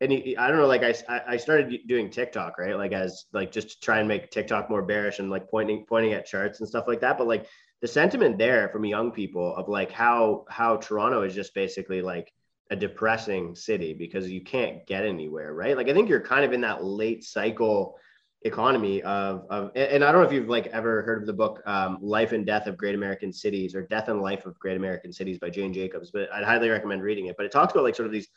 [0.00, 2.76] And you- I don't know, like I, I started doing TikTok, right?
[2.76, 6.12] Like as like just to try and make TikTok more bearish and like pointing pointing
[6.12, 7.18] at charts and stuff like that.
[7.18, 7.46] But like
[7.82, 12.32] the sentiment there from young people of like how how Toronto is just basically like
[12.70, 15.76] a depressing city because you can't get anywhere, right?
[15.76, 17.98] Like I think you're kind of in that late cycle
[18.42, 21.60] economy of of and I don't know if you've like ever heard of the book
[21.66, 25.12] um, Life and Death of Great American Cities or Death and Life of Great American
[25.12, 27.36] Cities by Jane Jacobs, but I'd highly recommend reading it.
[27.36, 28.28] But it talks about like sort of these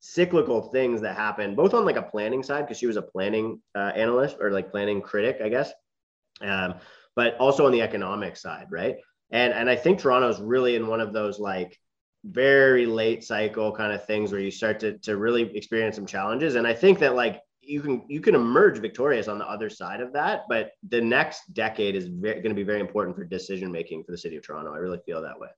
[0.00, 3.60] cyclical things that happen both on like a planning side because she was a planning
[3.74, 5.72] uh, analyst or like planning critic, I guess.
[6.40, 6.74] Um,
[7.16, 8.96] but also on the economic side, right?
[9.30, 11.78] And and I think Toronto's really in one of those like
[12.24, 16.54] very late cycle kind of things where you start to to really experience some challenges.
[16.54, 20.00] And I think that like you can you can emerge victorious on the other side
[20.00, 24.04] of that, but the next decade is going to be very important for decision making
[24.04, 24.72] for the city of Toronto.
[24.72, 25.48] I really feel that way.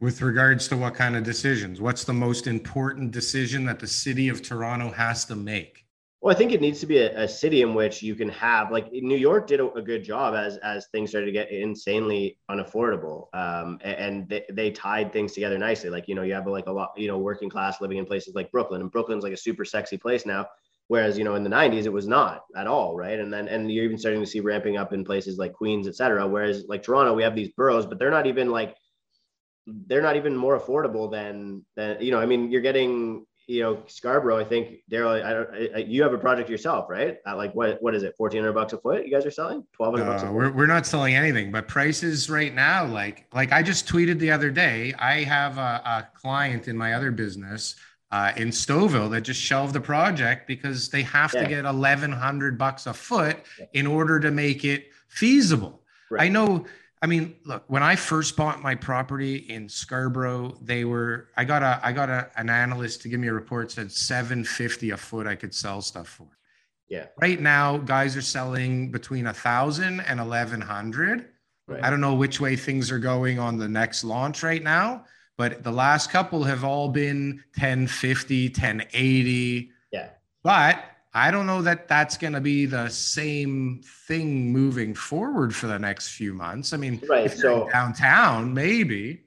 [0.00, 1.80] With regards to what kind of decisions?
[1.80, 5.84] What's the most important decision that the city of Toronto has to make?
[6.22, 8.70] Well, I think it needs to be a, a city in which you can have
[8.70, 12.38] like New York did a, a good job as as things started to get insanely
[12.48, 15.90] unaffordable, um, a- and, they, they tied things together nicely.
[15.90, 18.36] Like you know you have like a lot you know working class living in places
[18.36, 20.46] like Brooklyn, and Brooklyn's like a super sexy place now.
[20.86, 23.18] Whereas you know in the '90s it was not at all, right?
[23.18, 25.96] And then and you're even starting to see ramping up in places like Queens, et
[25.96, 26.26] cetera.
[26.28, 28.76] Whereas like Toronto, we have these boroughs, but they're not even like
[29.66, 32.20] they're not even more affordable than than you know.
[32.20, 34.38] I mean, you're getting you know Scarborough.
[34.38, 35.76] I think Daryl, I don't.
[35.76, 37.18] I, you have a project yourself, right?
[37.26, 38.14] At like what what is it?
[38.16, 39.04] Fourteen hundred bucks a foot.
[39.04, 40.34] You guys are selling twelve hundred bucks Uh, foot.
[40.34, 44.30] we're, we're not selling anything, but prices right now, like like I just tweeted the
[44.30, 47.76] other day, I have a, a client in my other business
[48.10, 51.42] uh, in Stouffville that just shelved the project because they have Yeah.
[51.42, 53.38] to get eleven hundred bucks a foot
[53.72, 55.82] in order to make it feasible.
[56.10, 56.22] Right.
[56.26, 56.64] I know.
[57.02, 61.64] I mean, look, when I first bought my property in Scarborough, they were I got
[61.64, 65.26] a I got a, an analyst to give me a report said 750 a foot
[65.26, 66.28] I could sell stuff for.
[66.88, 67.06] Yeah.
[67.20, 71.28] Right now, guys are selling between a thousand and eleven hundred.
[71.66, 71.82] Right.
[71.82, 75.04] I don't know which way things are going on the next launch right now,
[75.36, 79.70] but the last couple have all been 1050, 1080.
[79.90, 80.10] Yeah.
[80.42, 80.84] But
[81.14, 85.78] I don't know that that's going to be the same thing moving forward for the
[85.78, 86.72] next few months.
[86.72, 89.24] I mean, Right, if you're in so- downtown, maybe.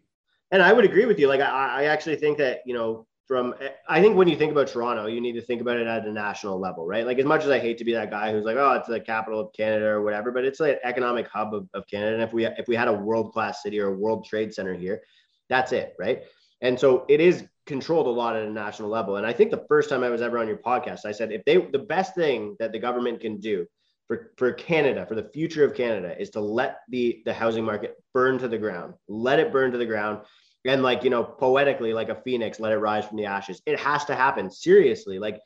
[0.51, 1.27] And I would agree with you.
[1.27, 3.55] Like I, I actually think that you know from
[3.89, 6.11] I think when you think about Toronto, you need to think about it at a
[6.11, 7.05] national level, right?
[7.05, 8.99] Like as much as I hate to be that guy who's like, oh, it's the
[8.99, 12.13] capital of Canada or whatever, but it's like an economic hub of, of Canada.
[12.13, 14.73] And if we if we had a world class city or a world trade center
[14.75, 15.01] here,
[15.49, 16.23] that's it, right?
[16.61, 19.17] And so it is controlled a lot at a national level.
[19.17, 21.43] And I think the first time I was ever on your podcast, I said if
[21.45, 23.65] they the best thing that the government can do
[24.07, 27.95] for, for Canada, for the future of Canada, is to let the the housing market
[28.13, 28.93] burn to the ground.
[29.07, 30.21] Let it burn to the ground
[30.65, 33.79] and like you know poetically like a phoenix let it rise from the ashes it
[33.79, 35.39] has to happen seriously like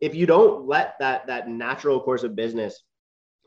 [0.00, 2.82] if you don't let that that natural course of business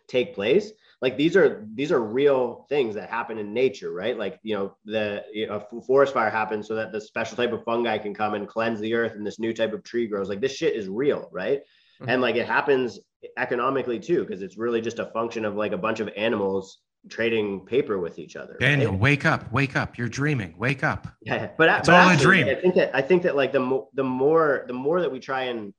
[0.09, 4.39] take place like these are these are real things that happen in nature right like
[4.43, 7.63] you know the you know, a forest fire happens so that the special type of
[7.63, 10.41] fungi can come and cleanse the earth and this new type of tree grows like
[10.41, 11.59] this shit is real right
[12.01, 12.09] mm-hmm.
[12.09, 12.99] and like it happens
[13.37, 17.65] economically too because it's really just a function of like a bunch of animals trading
[17.65, 18.57] paper with each other.
[18.59, 18.99] Daniel, right?
[18.99, 19.97] wake up, wake up.
[19.97, 20.55] You're dreaming.
[20.57, 21.07] Wake up.
[21.21, 22.57] Yeah, but it's but all actually, a dream.
[22.57, 25.19] I think that I think that like the mo- the more the more that we
[25.19, 25.73] try and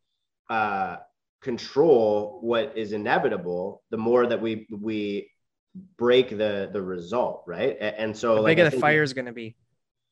[0.49, 0.97] uh,
[1.41, 5.31] control what is inevitable, the more that we we
[5.97, 7.77] break the the result, right?
[7.81, 9.57] And, and so the like, bigger the fire is going to be.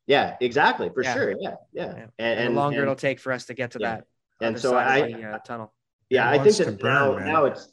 [0.06, 1.14] Yeah, exactly, for yeah.
[1.14, 1.34] sure.
[1.38, 2.06] Yeah, yeah, yeah.
[2.18, 3.96] And, and, the longer and, it'll take for us to get to yeah.
[3.96, 4.04] that.
[4.40, 5.74] And so I, the, uh, tunnel.
[6.08, 7.70] Yeah, I think that burn, now, now it's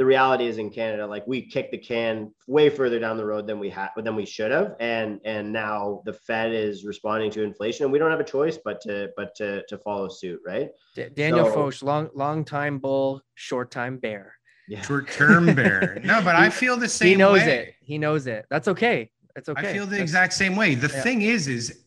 [0.00, 3.46] the reality is in Canada, like we kicked the can way further down the road
[3.46, 7.42] than we had than we should have, and and now the Fed is responding to
[7.42, 10.70] inflation, and we don't have a choice but to but to to follow suit, right?
[10.94, 14.36] D- Daniel so, Foch, long long time bull, short time bear.
[14.68, 14.80] Yeah.
[14.86, 16.00] Short term bear.
[16.02, 17.08] No, but I feel the same.
[17.08, 17.58] He knows way.
[17.58, 17.74] it.
[17.82, 18.46] He knows it.
[18.48, 19.10] That's okay.
[19.36, 19.68] It's okay.
[19.68, 20.76] I feel the That's, exact same way.
[20.76, 21.02] The yeah.
[21.02, 21.84] thing is, is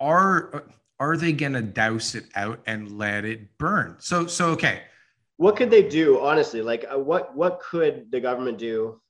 [0.00, 0.64] are
[0.98, 3.96] are they gonna douse it out and let it burn?
[3.98, 4.84] So so okay
[5.38, 6.60] what could they do honestly?
[6.60, 9.00] Like uh, what what could the government do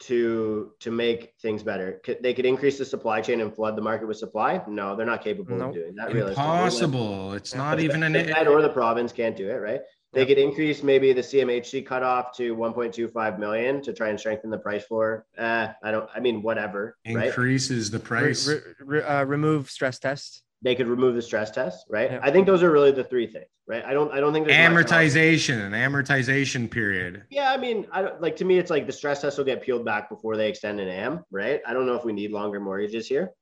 [0.00, 2.00] to to make things better?
[2.04, 4.62] Could, they could increase the supply chain and flood the market with supply?
[4.66, 5.68] No they're not capable nope.
[5.68, 7.34] of doing that impossible.
[7.34, 9.80] It's not even an Fed or the province can't do it right?
[10.12, 10.28] They yep.
[10.28, 14.84] could increase maybe the cmhc cutoff to 1.25 million to try and strengthen the price
[14.84, 15.26] floor.
[15.36, 17.98] Uh, i don't i mean whatever increases right?
[17.98, 22.12] the price re, re, uh, remove stress tests they could remove the stress test, right?
[22.12, 22.20] Yeah.
[22.22, 23.84] I think those are really the three things, right?
[23.84, 27.24] I don't I don't think there's amortization, an amortization period.
[27.30, 29.62] Yeah, I mean, I don't like to me it's like the stress test will get
[29.62, 31.60] peeled back before they extend an AM, right?
[31.66, 33.32] I don't know if we need longer mortgages here.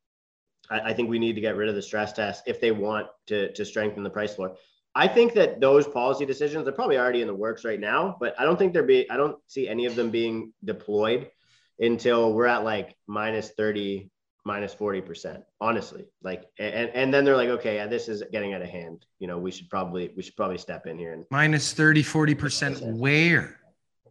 [0.70, 3.06] I, I think we need to get rid of the stress test if they want
[3.26, 4.56] to to strengthen the price floor.
[4.94, 8.34] I think that those policy decisions are probably already in the works right now, but
[8.40, 11.30] I don't think they're be I don't see any of them being deployed
[11.78, 14.10] until we're at like minus 30
[14.44, 18.62] minus 40% honestly like and and then they're like okay yeah, this is getting out
[18.62, 21.72] of hand you know we should probably we should probably step in here and minus
[21.72, 23.60] 30 40% where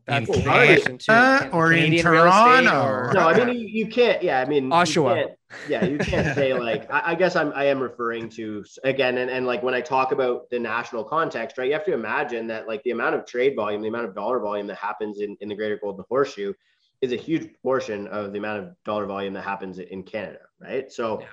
[0.10, 2.84] in Canada or Canadian in Toronto.
[2.84, 3.12] Or...
[3.14, 4.22] No, I mean you, you, can't.
[4.24, 5.36] Yeah, I mean Oshawa.
[5.68, 6.92] yeah, you can't say like.
[6.92, 7.54] I, I, guess I'm.
[7.54, 11.58] I am referring to again, and, and like when I talk about the national context,
[11.58, 11.68] right?
[11.68, 14.40] You have to imagine that like the amount of trade volume, the amount of dollar
[14.40, 16.54] volume that happens in in the Greater Golden Horseshoe
[17.02, 20.92] is a huge portion of the amount of dollar volume that happens in Canada, right?
[20.92, 21.28] So yeah.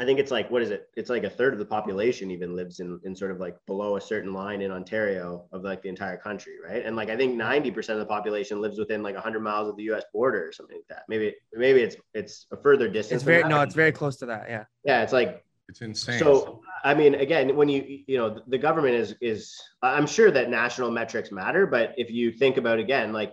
[0.00, 0.88] I think it's like what is it?
[0.96, 3.96] It's like a third of the population even lives in in sort of like below
[3.96, 6.84] a certain line in Ontario of like the entire country, right?
[6.84, 9.84] And like I think 90% of the population lives within like 100 miles of the
[9.84, 11.04] US border or something like that.
[11.08, 13.22] Maybe maybe it's it's a further distance.
[13.22, 14.64] It's very no, it's very close to that, yeah.
[14.84, 16.18] Yeah, it's like it's insane.
[16.18, 20.50] So I mean again, when you you know the government is is I'm sure that
[20.50, 23.32] national metrics matter, but if you think about again like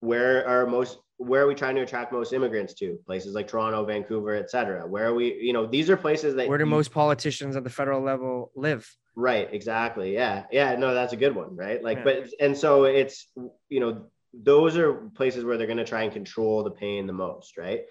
[0.00, 2.98] where are most where are we trying to attract most immigrants to?
[3.04, 6.58] Places like toronto vancouver etc where are we you know these are places that where
[6.58, 8.88] do most politicians at the federal level live?
[9.16, 10.14] Right exactly.
[10.14, 11.82] Yeah yeah no that's a good one right?
[11.82, 12.04] Like yeah.
[12.04, 13.26] but and so it's
[13.68, 17.12] you know those are places where they're going to try and control the pain the
[17.12, 17.82] most right?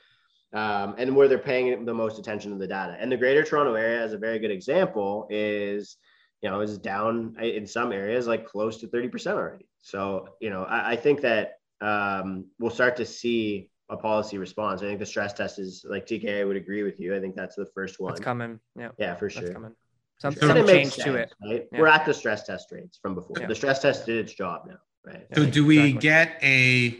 [0.53, 2.95] Um, and where they're paying the most attention to the data.
[2.97, 5.97] And the greater toronto area as a very good example is
[6.41, 9.67] you know is down in some areas like close to 30% already.
[9.81, 14.81] So you know I, I think that um, we'll start to see a policy response.
[14.81, 16.41] I think the stress test is like TK.
[16.41, 17.15] I would agree with you.
[17.15, 18.13] I think that's the first one.
[18.13, 18.59] It's coming.
[18.77, 18.89] Yeah.
[18.97, 19.43] Yeah, for sure.
[19.43, 19.75] That's coming.
[20.19, 20.49] Some, sure.
[20.49, 21.33] some change sense, to it.
[21.43, 21.67] Right?
[21.71, 21.79] Yeah.
[21.79, 23.37] We're at the stress test rates from before.
[23.39, 23.47] Yeah.
[23.47, 24.77] The stress test did its job now.
[25.05, 25.25] Right.
[25.35, 26.01] So do we exactly.
[26.01, 26.99] get a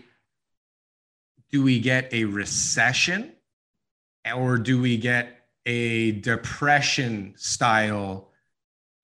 [1.52, 3.34] do we get a recession
[4.36, 5.30] or do we get
[5.66, 8.30] a depression style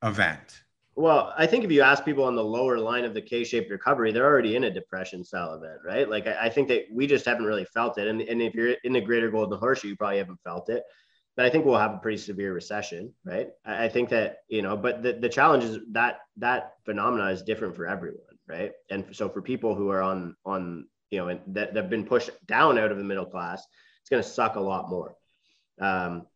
[0.02, 0.63] event?
[0.96, 4.12] Well, I think if you ask people on the lower line of the K-shaped recovery,
[4.12, 6.08] they're already in a depression style event, right?
[6.08, 8.08] Like I, I, think that we just haven't really felt it.
[8.08, 10.84] And, and if you're in the greater golden horseshoe, you probably haven't felt it.
[11.36, 13.50] But I think we'll have a pretty severe recession, right?
[13.66, 17.42] I, I think that, you know, but the, the challenge is that that phenomena is
[17.42, 18.74] different for everyone, right?
[18.92, 22.30] And so for people who are on on, you know, and that, have been pushed
[22.46, 23.66] down out of the middle class,
[24.02, 25.16] it's gonna suck a lot more.
[25.82, 26.28] Um,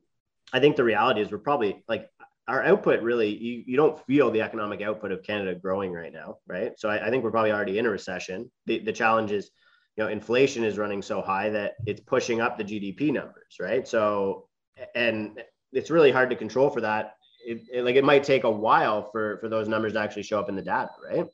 [0.51, 2.09] I think the reality is we're probably like
[2.47, 6.37] our output really you, you don't feel the economic output of canada growing right now
[6.47, 6.79] right?
[6.79, 8.49] So I, I, think we're probably already in a recession.
[8.65, 9.51] The, the challenge is
[9.95, 13.87] you know inflation is running so high that it's pushing up the gdp numbers right?
[13.87, 14.47] So
[14.95, 15.41] and
[15.73, 17.15] it's really hard to control for that.
[17.45, 20.39] It, it, like it might take a while for for those numbers to actually show
[20.39, 21.25] up in the data right?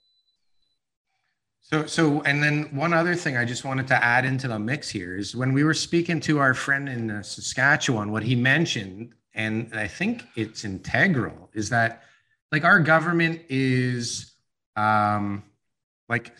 [1.62, 4.90] So so and then one other thing i just wanted to add into the mix
[4.90, 9.14] here is when we were speaking to our friend in uh, saskatchewan what he mentioned
[9.34, 12.04] and I think it's integral, is that
[12.52, 14.34] like our government is
[14.76, 15.44] um,
[16.08, 16.32] like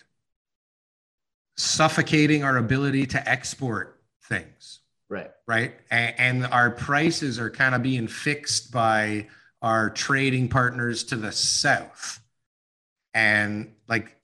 [1.58, 4.80] suffocating our ability to export things.
[5.10, 5.32] Right.
[5.48, 5.74] Right.
[5.92, 9.28] And, and our prices are kind of being fixed by
[9.62, 12.20] our trading partners to the south.
[13.14, 14.18] And like,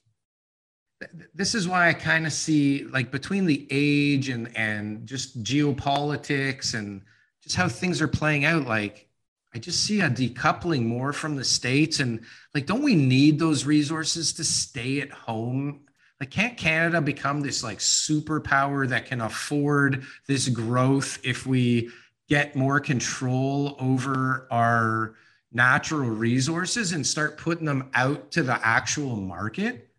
[1.00, 5.44] th- this is why I kind of see like between the age and and just
[5.44, 7.02] geopolitics and
[7.42, 9.10] just how things are playing out, like
[9.54, 12.22] I just see a decoupling more from the states and
[12.54, 15.82] like don't we need those resources to stay at home
[16.20, 21.90] like can't canada become this like superpower that can afford this growth if we
[22.28, 25.16] get more control over our
[25.52, 29.90] natural resources and start putting them out to the actual market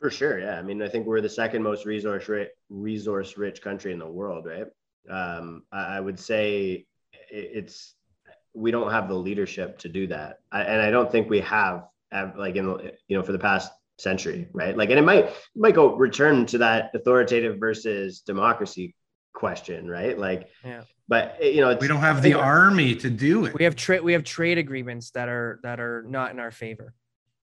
[0.00, 0.58] For sure, yeah.
[0.58, 4.06] I mean, I think we're the second most resource rich, resource rich country in the
[4.06, 4.66] world, right?
[5.08, 6.86] Um, I, I would say
[7.30, 7.94] it- it's
[8.54, 11.84] we don't have the leadership to do that, I, and I don't think we have,
[12.12, 12.66] have like in
[13.08, 14.76] you know for the past century, right?
[14.76, 18.94] Like, and it might it might go return to that authoritative versus democracy
[19.32, 20.16] question, right?
[20.16, 20.82] Like, Yeah.
[21.08, 24.02] but you know, it's, we don't have the army to do it We have trade
[24.02, 26.94] we have trade agreements that are that are not in our favor,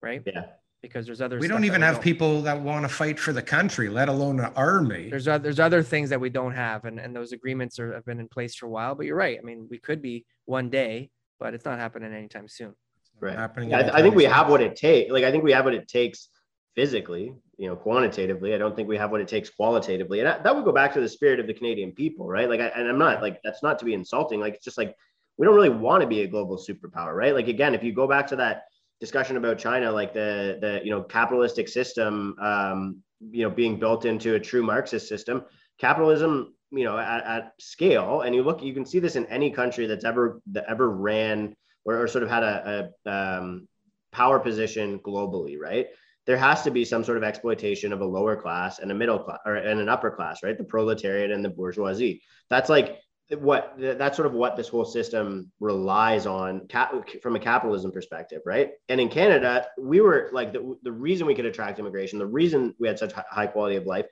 [0.02, 0.24] right?
[0.26, 0.46] Yeah,
[0.82, 2.04] Because there's other we stuff don't even we have don't.
[2.04, 5.60] people that want to fight for the country let alone an army there's other, there's
[5.60, 8.56] other things that we don't have and, and those agreements are have been in place
[8.56, 11.10] for a while but you're right i mean we could be one day
[11.40, 12.74] but it's not happening anytime soon
[13.20, 13.36] right.
[13.36, 14.32] happening Yeah, I, th- I anytime think we soon.
[14.34, 15.12] have what it takes.
[15.12, 16.30] Like, I think we have what it takes
[16.76, 18.54] physically, you know, quantitatively.
[18.56, 20.20] I don't think we have what it takes qualitatively.
[20.20, 22.50] And that, that would go back to the spirit of the Canadian people, right?
[22.50, 24.40] Like, I, and I'm not like, that's not to be insulting.
[24.40, 24.96] Like, it's just like,
[25.38, 27.34] we don't really want to be a global superpower, right?
[27.36, 28.64] Like, again, if you go back to that
[29.02, 34.06] discussion about China, like the, the, you know, capitalistic system, um, you know, being built
[34.06, 35.44] into a true Marxist system,
[35.80, 39.50] capitalism, you know, at, at scale, and you look, you can see this in any
[39.50, 43.68] country that's ever, that ever ran or, or sort of had a, a um,
[44.12, 45.88] power position globally, right?
[46.28, 49.18] There has to be some sort of exploitation of a lower class and a middle
[49.18, 50.58] class or and an upper class, right?
[50.58, 52.22] The proletariat and the bourgeoisie.
[52.50, 53.00] That's like
[53.40, 58.42] what that's sort of what this whole system relies on cap, from a capitalism perspective,
[58.46, 58.72] right?
[58.90, 62.76] And in Canada, we were like the, the reason we could attract immigration, the reason
[62.80, 64.06] we had such high quality of life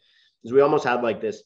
[0.44, 1.44] is we almost had like this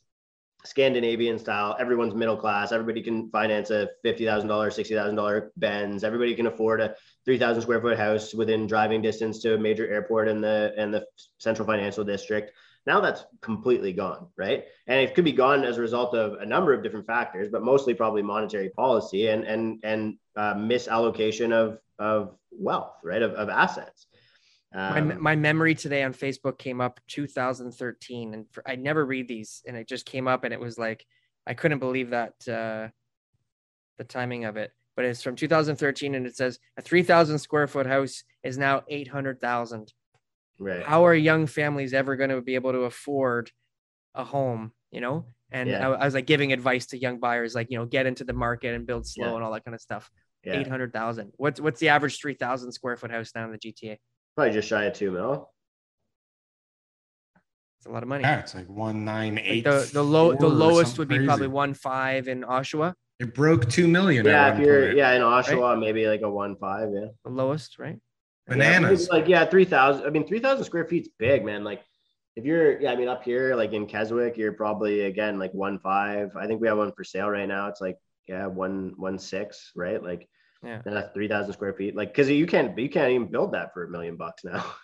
[0.66, 1.76] Scandinavian style.
[1.80, 2.72] Everyone's middle class.
[2.72, 6.04] Everybody can finance a fifty thousand dollars, sixty thousand dollar Benz.
[6.04, 6.96] Everybody can afford a
[7.26, 10.92] three thousand square foot house within driving distance to a major airport in the in
[10.92, 11.06] the
[11.38, 12.52] central financial district.
[12.86, 14.66] Now that's completely gone, right?
[14.88, 17.64] And it could be gone as a result of a number of different factors, but
[17.64, 23.22] mostly probably monetary policy and and and uh, misallocation of of wealth, right?
[23.22, 24.08] Of, of assets.
[24.74, 29.06] my, Um, me- my memory today on facebook came up 2013 and for, i never
[29.06, 31.06] read these and it just came up and it was like
[31.46, 32.88] i couldn't believe that uh
[34.00, 37.86] the timing of it but it's from 2013 and it says a 3000 square foot
[37.86, 39.94] house is now 800000
[40.60, 40.84] right.
[40.84, 43.52] how are young families ever going to be able to afford
[44.16, 45.88] a home you know and Yeah.
[45.90, 48.34] I, I was like giving advice to young buyers like you know get into the
[48.34, 49.36] market and build slow Yeah.
[49.36, 50.10] and all that kind of stuff
[50.44, 50.60] Yeah.
[50.60, 53.98] 800000 what's what's the average 3000 square foot house down in the gta
[54.36, 55.50] Probably just shy of two mil.
[57.80, 60.48] it's a lot of money yeah it's like one nine Like the the low the
[60.48, 61.28] lowest would be crazy.
[61.28, 62.94] probably one five in Oshawa.
[63.20, 64.98] it broke two million Yeah, at if one you're point.
[64.98, 66.90] yeah in Oshawa, maybe like a one five.
[66.94, 67.08] Yeah.
[67.26, 68.00] The lowest, right?
[68.48, 70.06] Bananas Yeah, like yeah, three thousand.
[70.06, 71.64] I mean, three thousand square feet's big, man.
[71.64, 71.82] Like
[72.36, 75.80] if you're yeah, I mean up here like in Keswick, you're probably again like one
[75.80, 76.32] five.
[76.36, 77.68] I think we have one for sale right now.
[77.68, 80.02] It's like yeah, one one six, right?
[80.02, 80.28] Like
[80.64, 80.82] Yeah.
[80.86, 81.96] that's three thousand square feet.
[81.96, 84.64] Like because you can't you can't even build that for a million bucks now.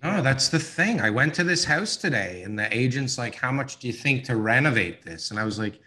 [0.00, 1.00] No, that's the thing.
[1.00, 4.22] I went to this house today and the agent's like, How much do you think
[4.26, 5.32] to renovate this?
[5.32, 5.80] And I was like,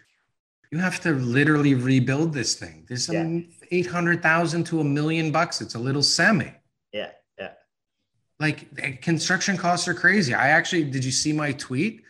[0.70, 2.84] You have to literally rebuild this thing.
[2.90, 3.22] This Yeah.
[3.22, 5.62] um, 800,000 to a million bucks.
[5.62, 6.52] It's a little semi.
[6.92, 7.12] yeah.
[8.42, 10.34] Like construction costs are crazy.
[10.34, 12.02] I actually, did you see my tweet?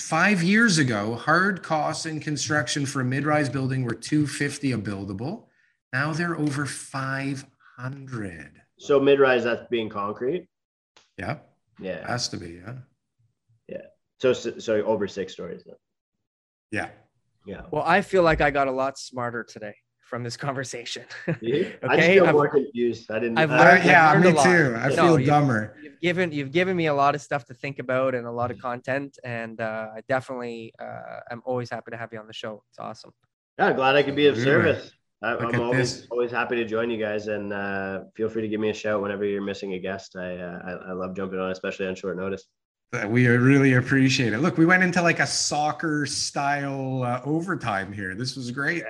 [0.00, 5.44] Five years ago, hard costs in construction for a mid-rise building were 250 a buildable.
[5.92, 8.50] Now they're over 500.
[8.78, 10.48] So mid rise, that's being concrete.
[11.16, 11.38] Yeah,
[11.78, 12.04] Yeah.
[12.04, 12.60] has to be.
[12.64, 12.74] Yeah.
[13.68, 13.82] Yeah.
[14.18, 15.62] So so over six stories.
[15.64, 15.76] Then.
[16.72, 16.88] Yeah.
[17.46, 17.62] Yeah.
[17.70, 19.74] Well, I feel like I got a lot smarter today
[20.10, 21.04] from this conversation.
[21.40, 21.72] You?
[21.88, 23.10] I Okay, feel I've- more confused.
[23.10, 23.38] I didn't.
[23.38, 24.74] I've I- learned- Uh, yeah, learned me too.
[24.76, 25.76] I No, feel you- dumber.
[25.82, 28.50] you've given you've given me a lot of stuff to think about and a lot
[28.50, 32.32] of content, and uh, I definitely uh, am always happy to have you on the
[32.32, 32.62] show.
[32.70, 33.12] It's awesome.
[33.58, 34.72] Yeah, glad I could be of Absolutely.
[34.74, 34.92] service.
[35.22, 36.06] I, I'm always this.
[36.10, 39.00] always happy to join you guys, and uh, feel free to give me a shout
[39.00, 40.16] whenever you're missing a guest.
[40.16, 42.44] I, uh, I I love jumping on, especially on short notice.
[42.92, 44.38] Uh, We really appreciate it.
[44.38, 48.14] Look, we went into like a soccer style uh, overtime here.
[48.16, 48.82] This was great.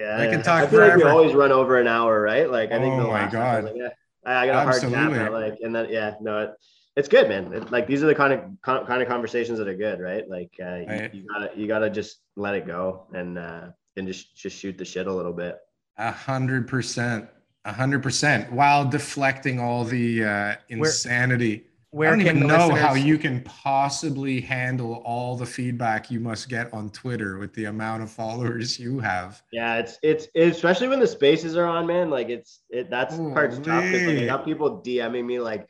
[0.00, 2.50] Yeah, I can talk I feel like we always run over an hour, right?
[2.50, 3.64] Like I think the Oh my last one, I was God.
[3.64, 3.88] like, yeah,
[4.24, 5.18] I I got a hard tap Absolutely.
[5.18, 6.50] at like, and then yeah, no, it,
[6.96, 7.52] it's good, man.
[7.52, 10.28] It, like these are the kind of kind kind of conversations that are good, right?
[10.28, 11.14] Like uh, you- Right.
[11.14, 14.84] You, gotta you gotta just let it go and uh, and just just shoot the
[14.84, 15.58] shit a little bit.
[15.98, 17.28] A hundred percent.
[17.66, 18.50] A hundred percent.
[18.50, 21.66] While deflecting all the uh, insanity.
[21.92, 26.08] Where I don't can even the know how you can possibly handle all the feedback
[26.08, 29.42] you must get on Twitter with the amount of followers you have.
[29.52, 32.08] Yeah, it's it's especially when the spaces are on, man.
[32.08, 33.82] Like it's it that's oh, part's tough.
[33.84, 35.68] 'cause, Like, I got people DMing me like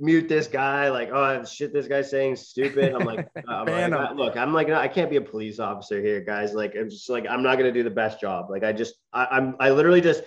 [0.00, 2.92] mute this guy, like oh shit, this guy's saying stupid.
[2.92, 3.94] I'm like, uh, I'm like him.
[3.94, 6.52] Uh, look, I'm like I can't be a police officer here, guys.
[6.52, 8.50] Like I'm just like I'm not gonna do the best job.
[8.50, 10.24] Like I just I, I'm I literally just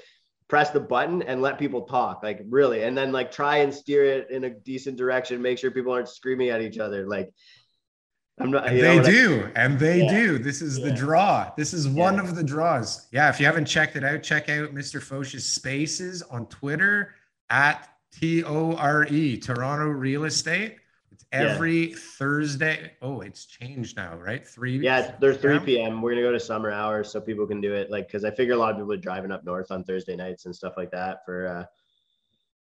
[0.47, 4.03] press the button and let people talk, like really, and then like try and steer
[4.05, 7.07] it in a decent direction, make sure people aren't screaming at each other.
[7.07, 7.31] Like
[8.39, 8.67] I'm not.
[8.67, 10.11] And they what I- do, and they Yeah.
[10.11, 10.37] do.
[10.37, 11.51] This is the draw.
[11.55, 12.21] This is one Yeah.
[12.23, 13.07] of the draws.
[13.11, 15.01] Yeah, if you haven't checked it out, check out Mr.
[15.01, 17.15] Foch's Spaces on Twitter
[17.49, 20.75] at T O R E Toronto Real Estate.
[21.15, 21.53] It's Yeah.
[21.53, 22.91] every Thursday.
[23.01, 24.45] Oh, it's changed now, right?
[24.45, 24.77] Three.
[24.79, 26.01] Yeah, they're 3 p.m.
[26.01, 27.89] We're gonna go to summer hours so people can do it.
[27.89, 30.45] Like, cause I figure a lot of people are driving up north on Thursday nights
[30.45, 31.47] and stuff like that for.
[31.47, 31.65] uh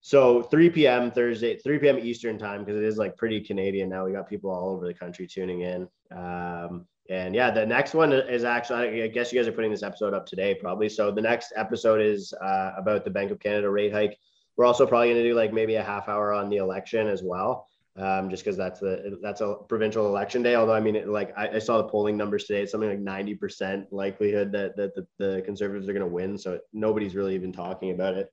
[0.02, 1.10] So 3 p.m.
[1.10, 1.98] Thursday, 3 p.m.
[1.98, 4.04] Eastern time because it is like pretty Canadian now.
[4.04, 5.88] We got people all over the country tuning in.
[6.14, 9.02] Um, and yeah, the next one is actually.
[9.04, 10.90] I guess you guys are putting this episode up today, probably.
[10.90, 14.18] So the next episode is uh, about the Bank of Canada rate hike.
[14.56, 17.66] We're also probably gonna do like maybe a half hour on the election as well
[17.96, 20.54] um, just because that's the that's a provincial election day.
[20.56, 22.98] Although I mean, it, like I, I saw the polling numbers today, it's something like
[22.98, 26.36] ninety percent likelihood that that the, the conservatives are going to win.
[26.38, 28.32] So nobody's really even talking about it.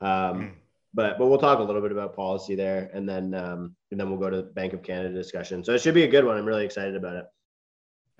[0.00, 0.46] Um, Hmm.
[0.94, 4.08] but but we'll talk a little bit about policy there, and then um, and then
[4.10, 5.62] we'll go to the Bank of Canada discussion.
[5.64, 6.36] So it should be a good one.
[6.38, 7.26] I'm really excited about it.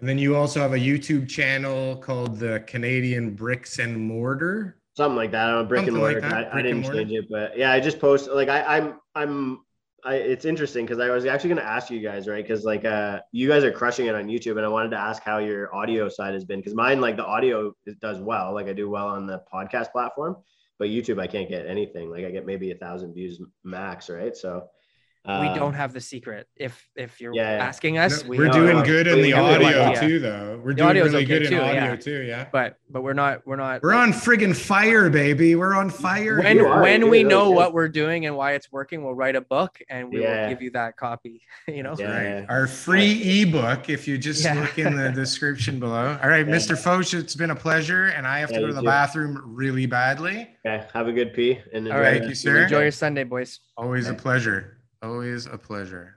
[0.00, 4.76] And then you also have a YouTube channel called the Canadian Bricks and Mortar.
[4.96, 5.48] Something like that.
[5.48, 6.20] I don't brick Something and mortar.
[6.20, 9.60] that, I, I didn't change it, but yeah, I just post like I, I'm I'm
[10.04, 12.46] I it's interesting because I was actually gonna ask you guys, right?
[12.46, 15.22] Because like uh you guys are crushing it on YouTube and I wanted to ask
[15.22, 18.72] how your audio side has been because mine like the audio does well, like I
[18.72, 20.36] do well on the podcast platform,
[20.78, 22.10] but YouTube I can't get anything.
[22.10, 24.36] Like I get maybe a thousand views max, right?
[24.36, 24.68] So
[25.26, 26.46] we um, don't have the secret.
[26.54, 27.64] If if you're yeah, yeah.
[27.64, 30.00] asking us, No, we we're doing are- good in the do have audio idea.
[30.00, 30.60] too, though.
[30.62, 31.96] We're The doing really okay good in too, audio yeah.
[31.96, 32.22] too.
[32.22, 32.46] Yeah.
[32.52, 33.82] but but we're not we're not.
[33.82, 35.54] We're on friggin' fire, baby.
[35.54, 36.40] We're on fire.
[36.42, 37.56] when You when we really know good.
[37.56, 40.42] what we're doing and why it's working, we'll write a book and we Yeah.
[40.42, 41.40] will give you that copy.
[41.66, 41.94] You know.
[41.98, 42.46] Yeah, Right.
[42.50, 44.60] Our free ebook, if you just Yeah.
[44.60, 46.18] look in the description below.
[46.22, 46.54] All right, Yeah.
[46.54, 46.76] Mr.
[46.76, 48.86] Foch, it's been a pleasure, and I have to go to the too.
[48.86, 50.50] bathroom really badly.
[50.66, 52.18] Okay, have a good pee and All enjoy.
[52.18, 52.62] Thank you, sir.
[52.64, 53.60] Enjoy your Sunday, boys.
[53.78, 54.73] Always a pleasure.
[55.04, 56.16] Always a pleasure.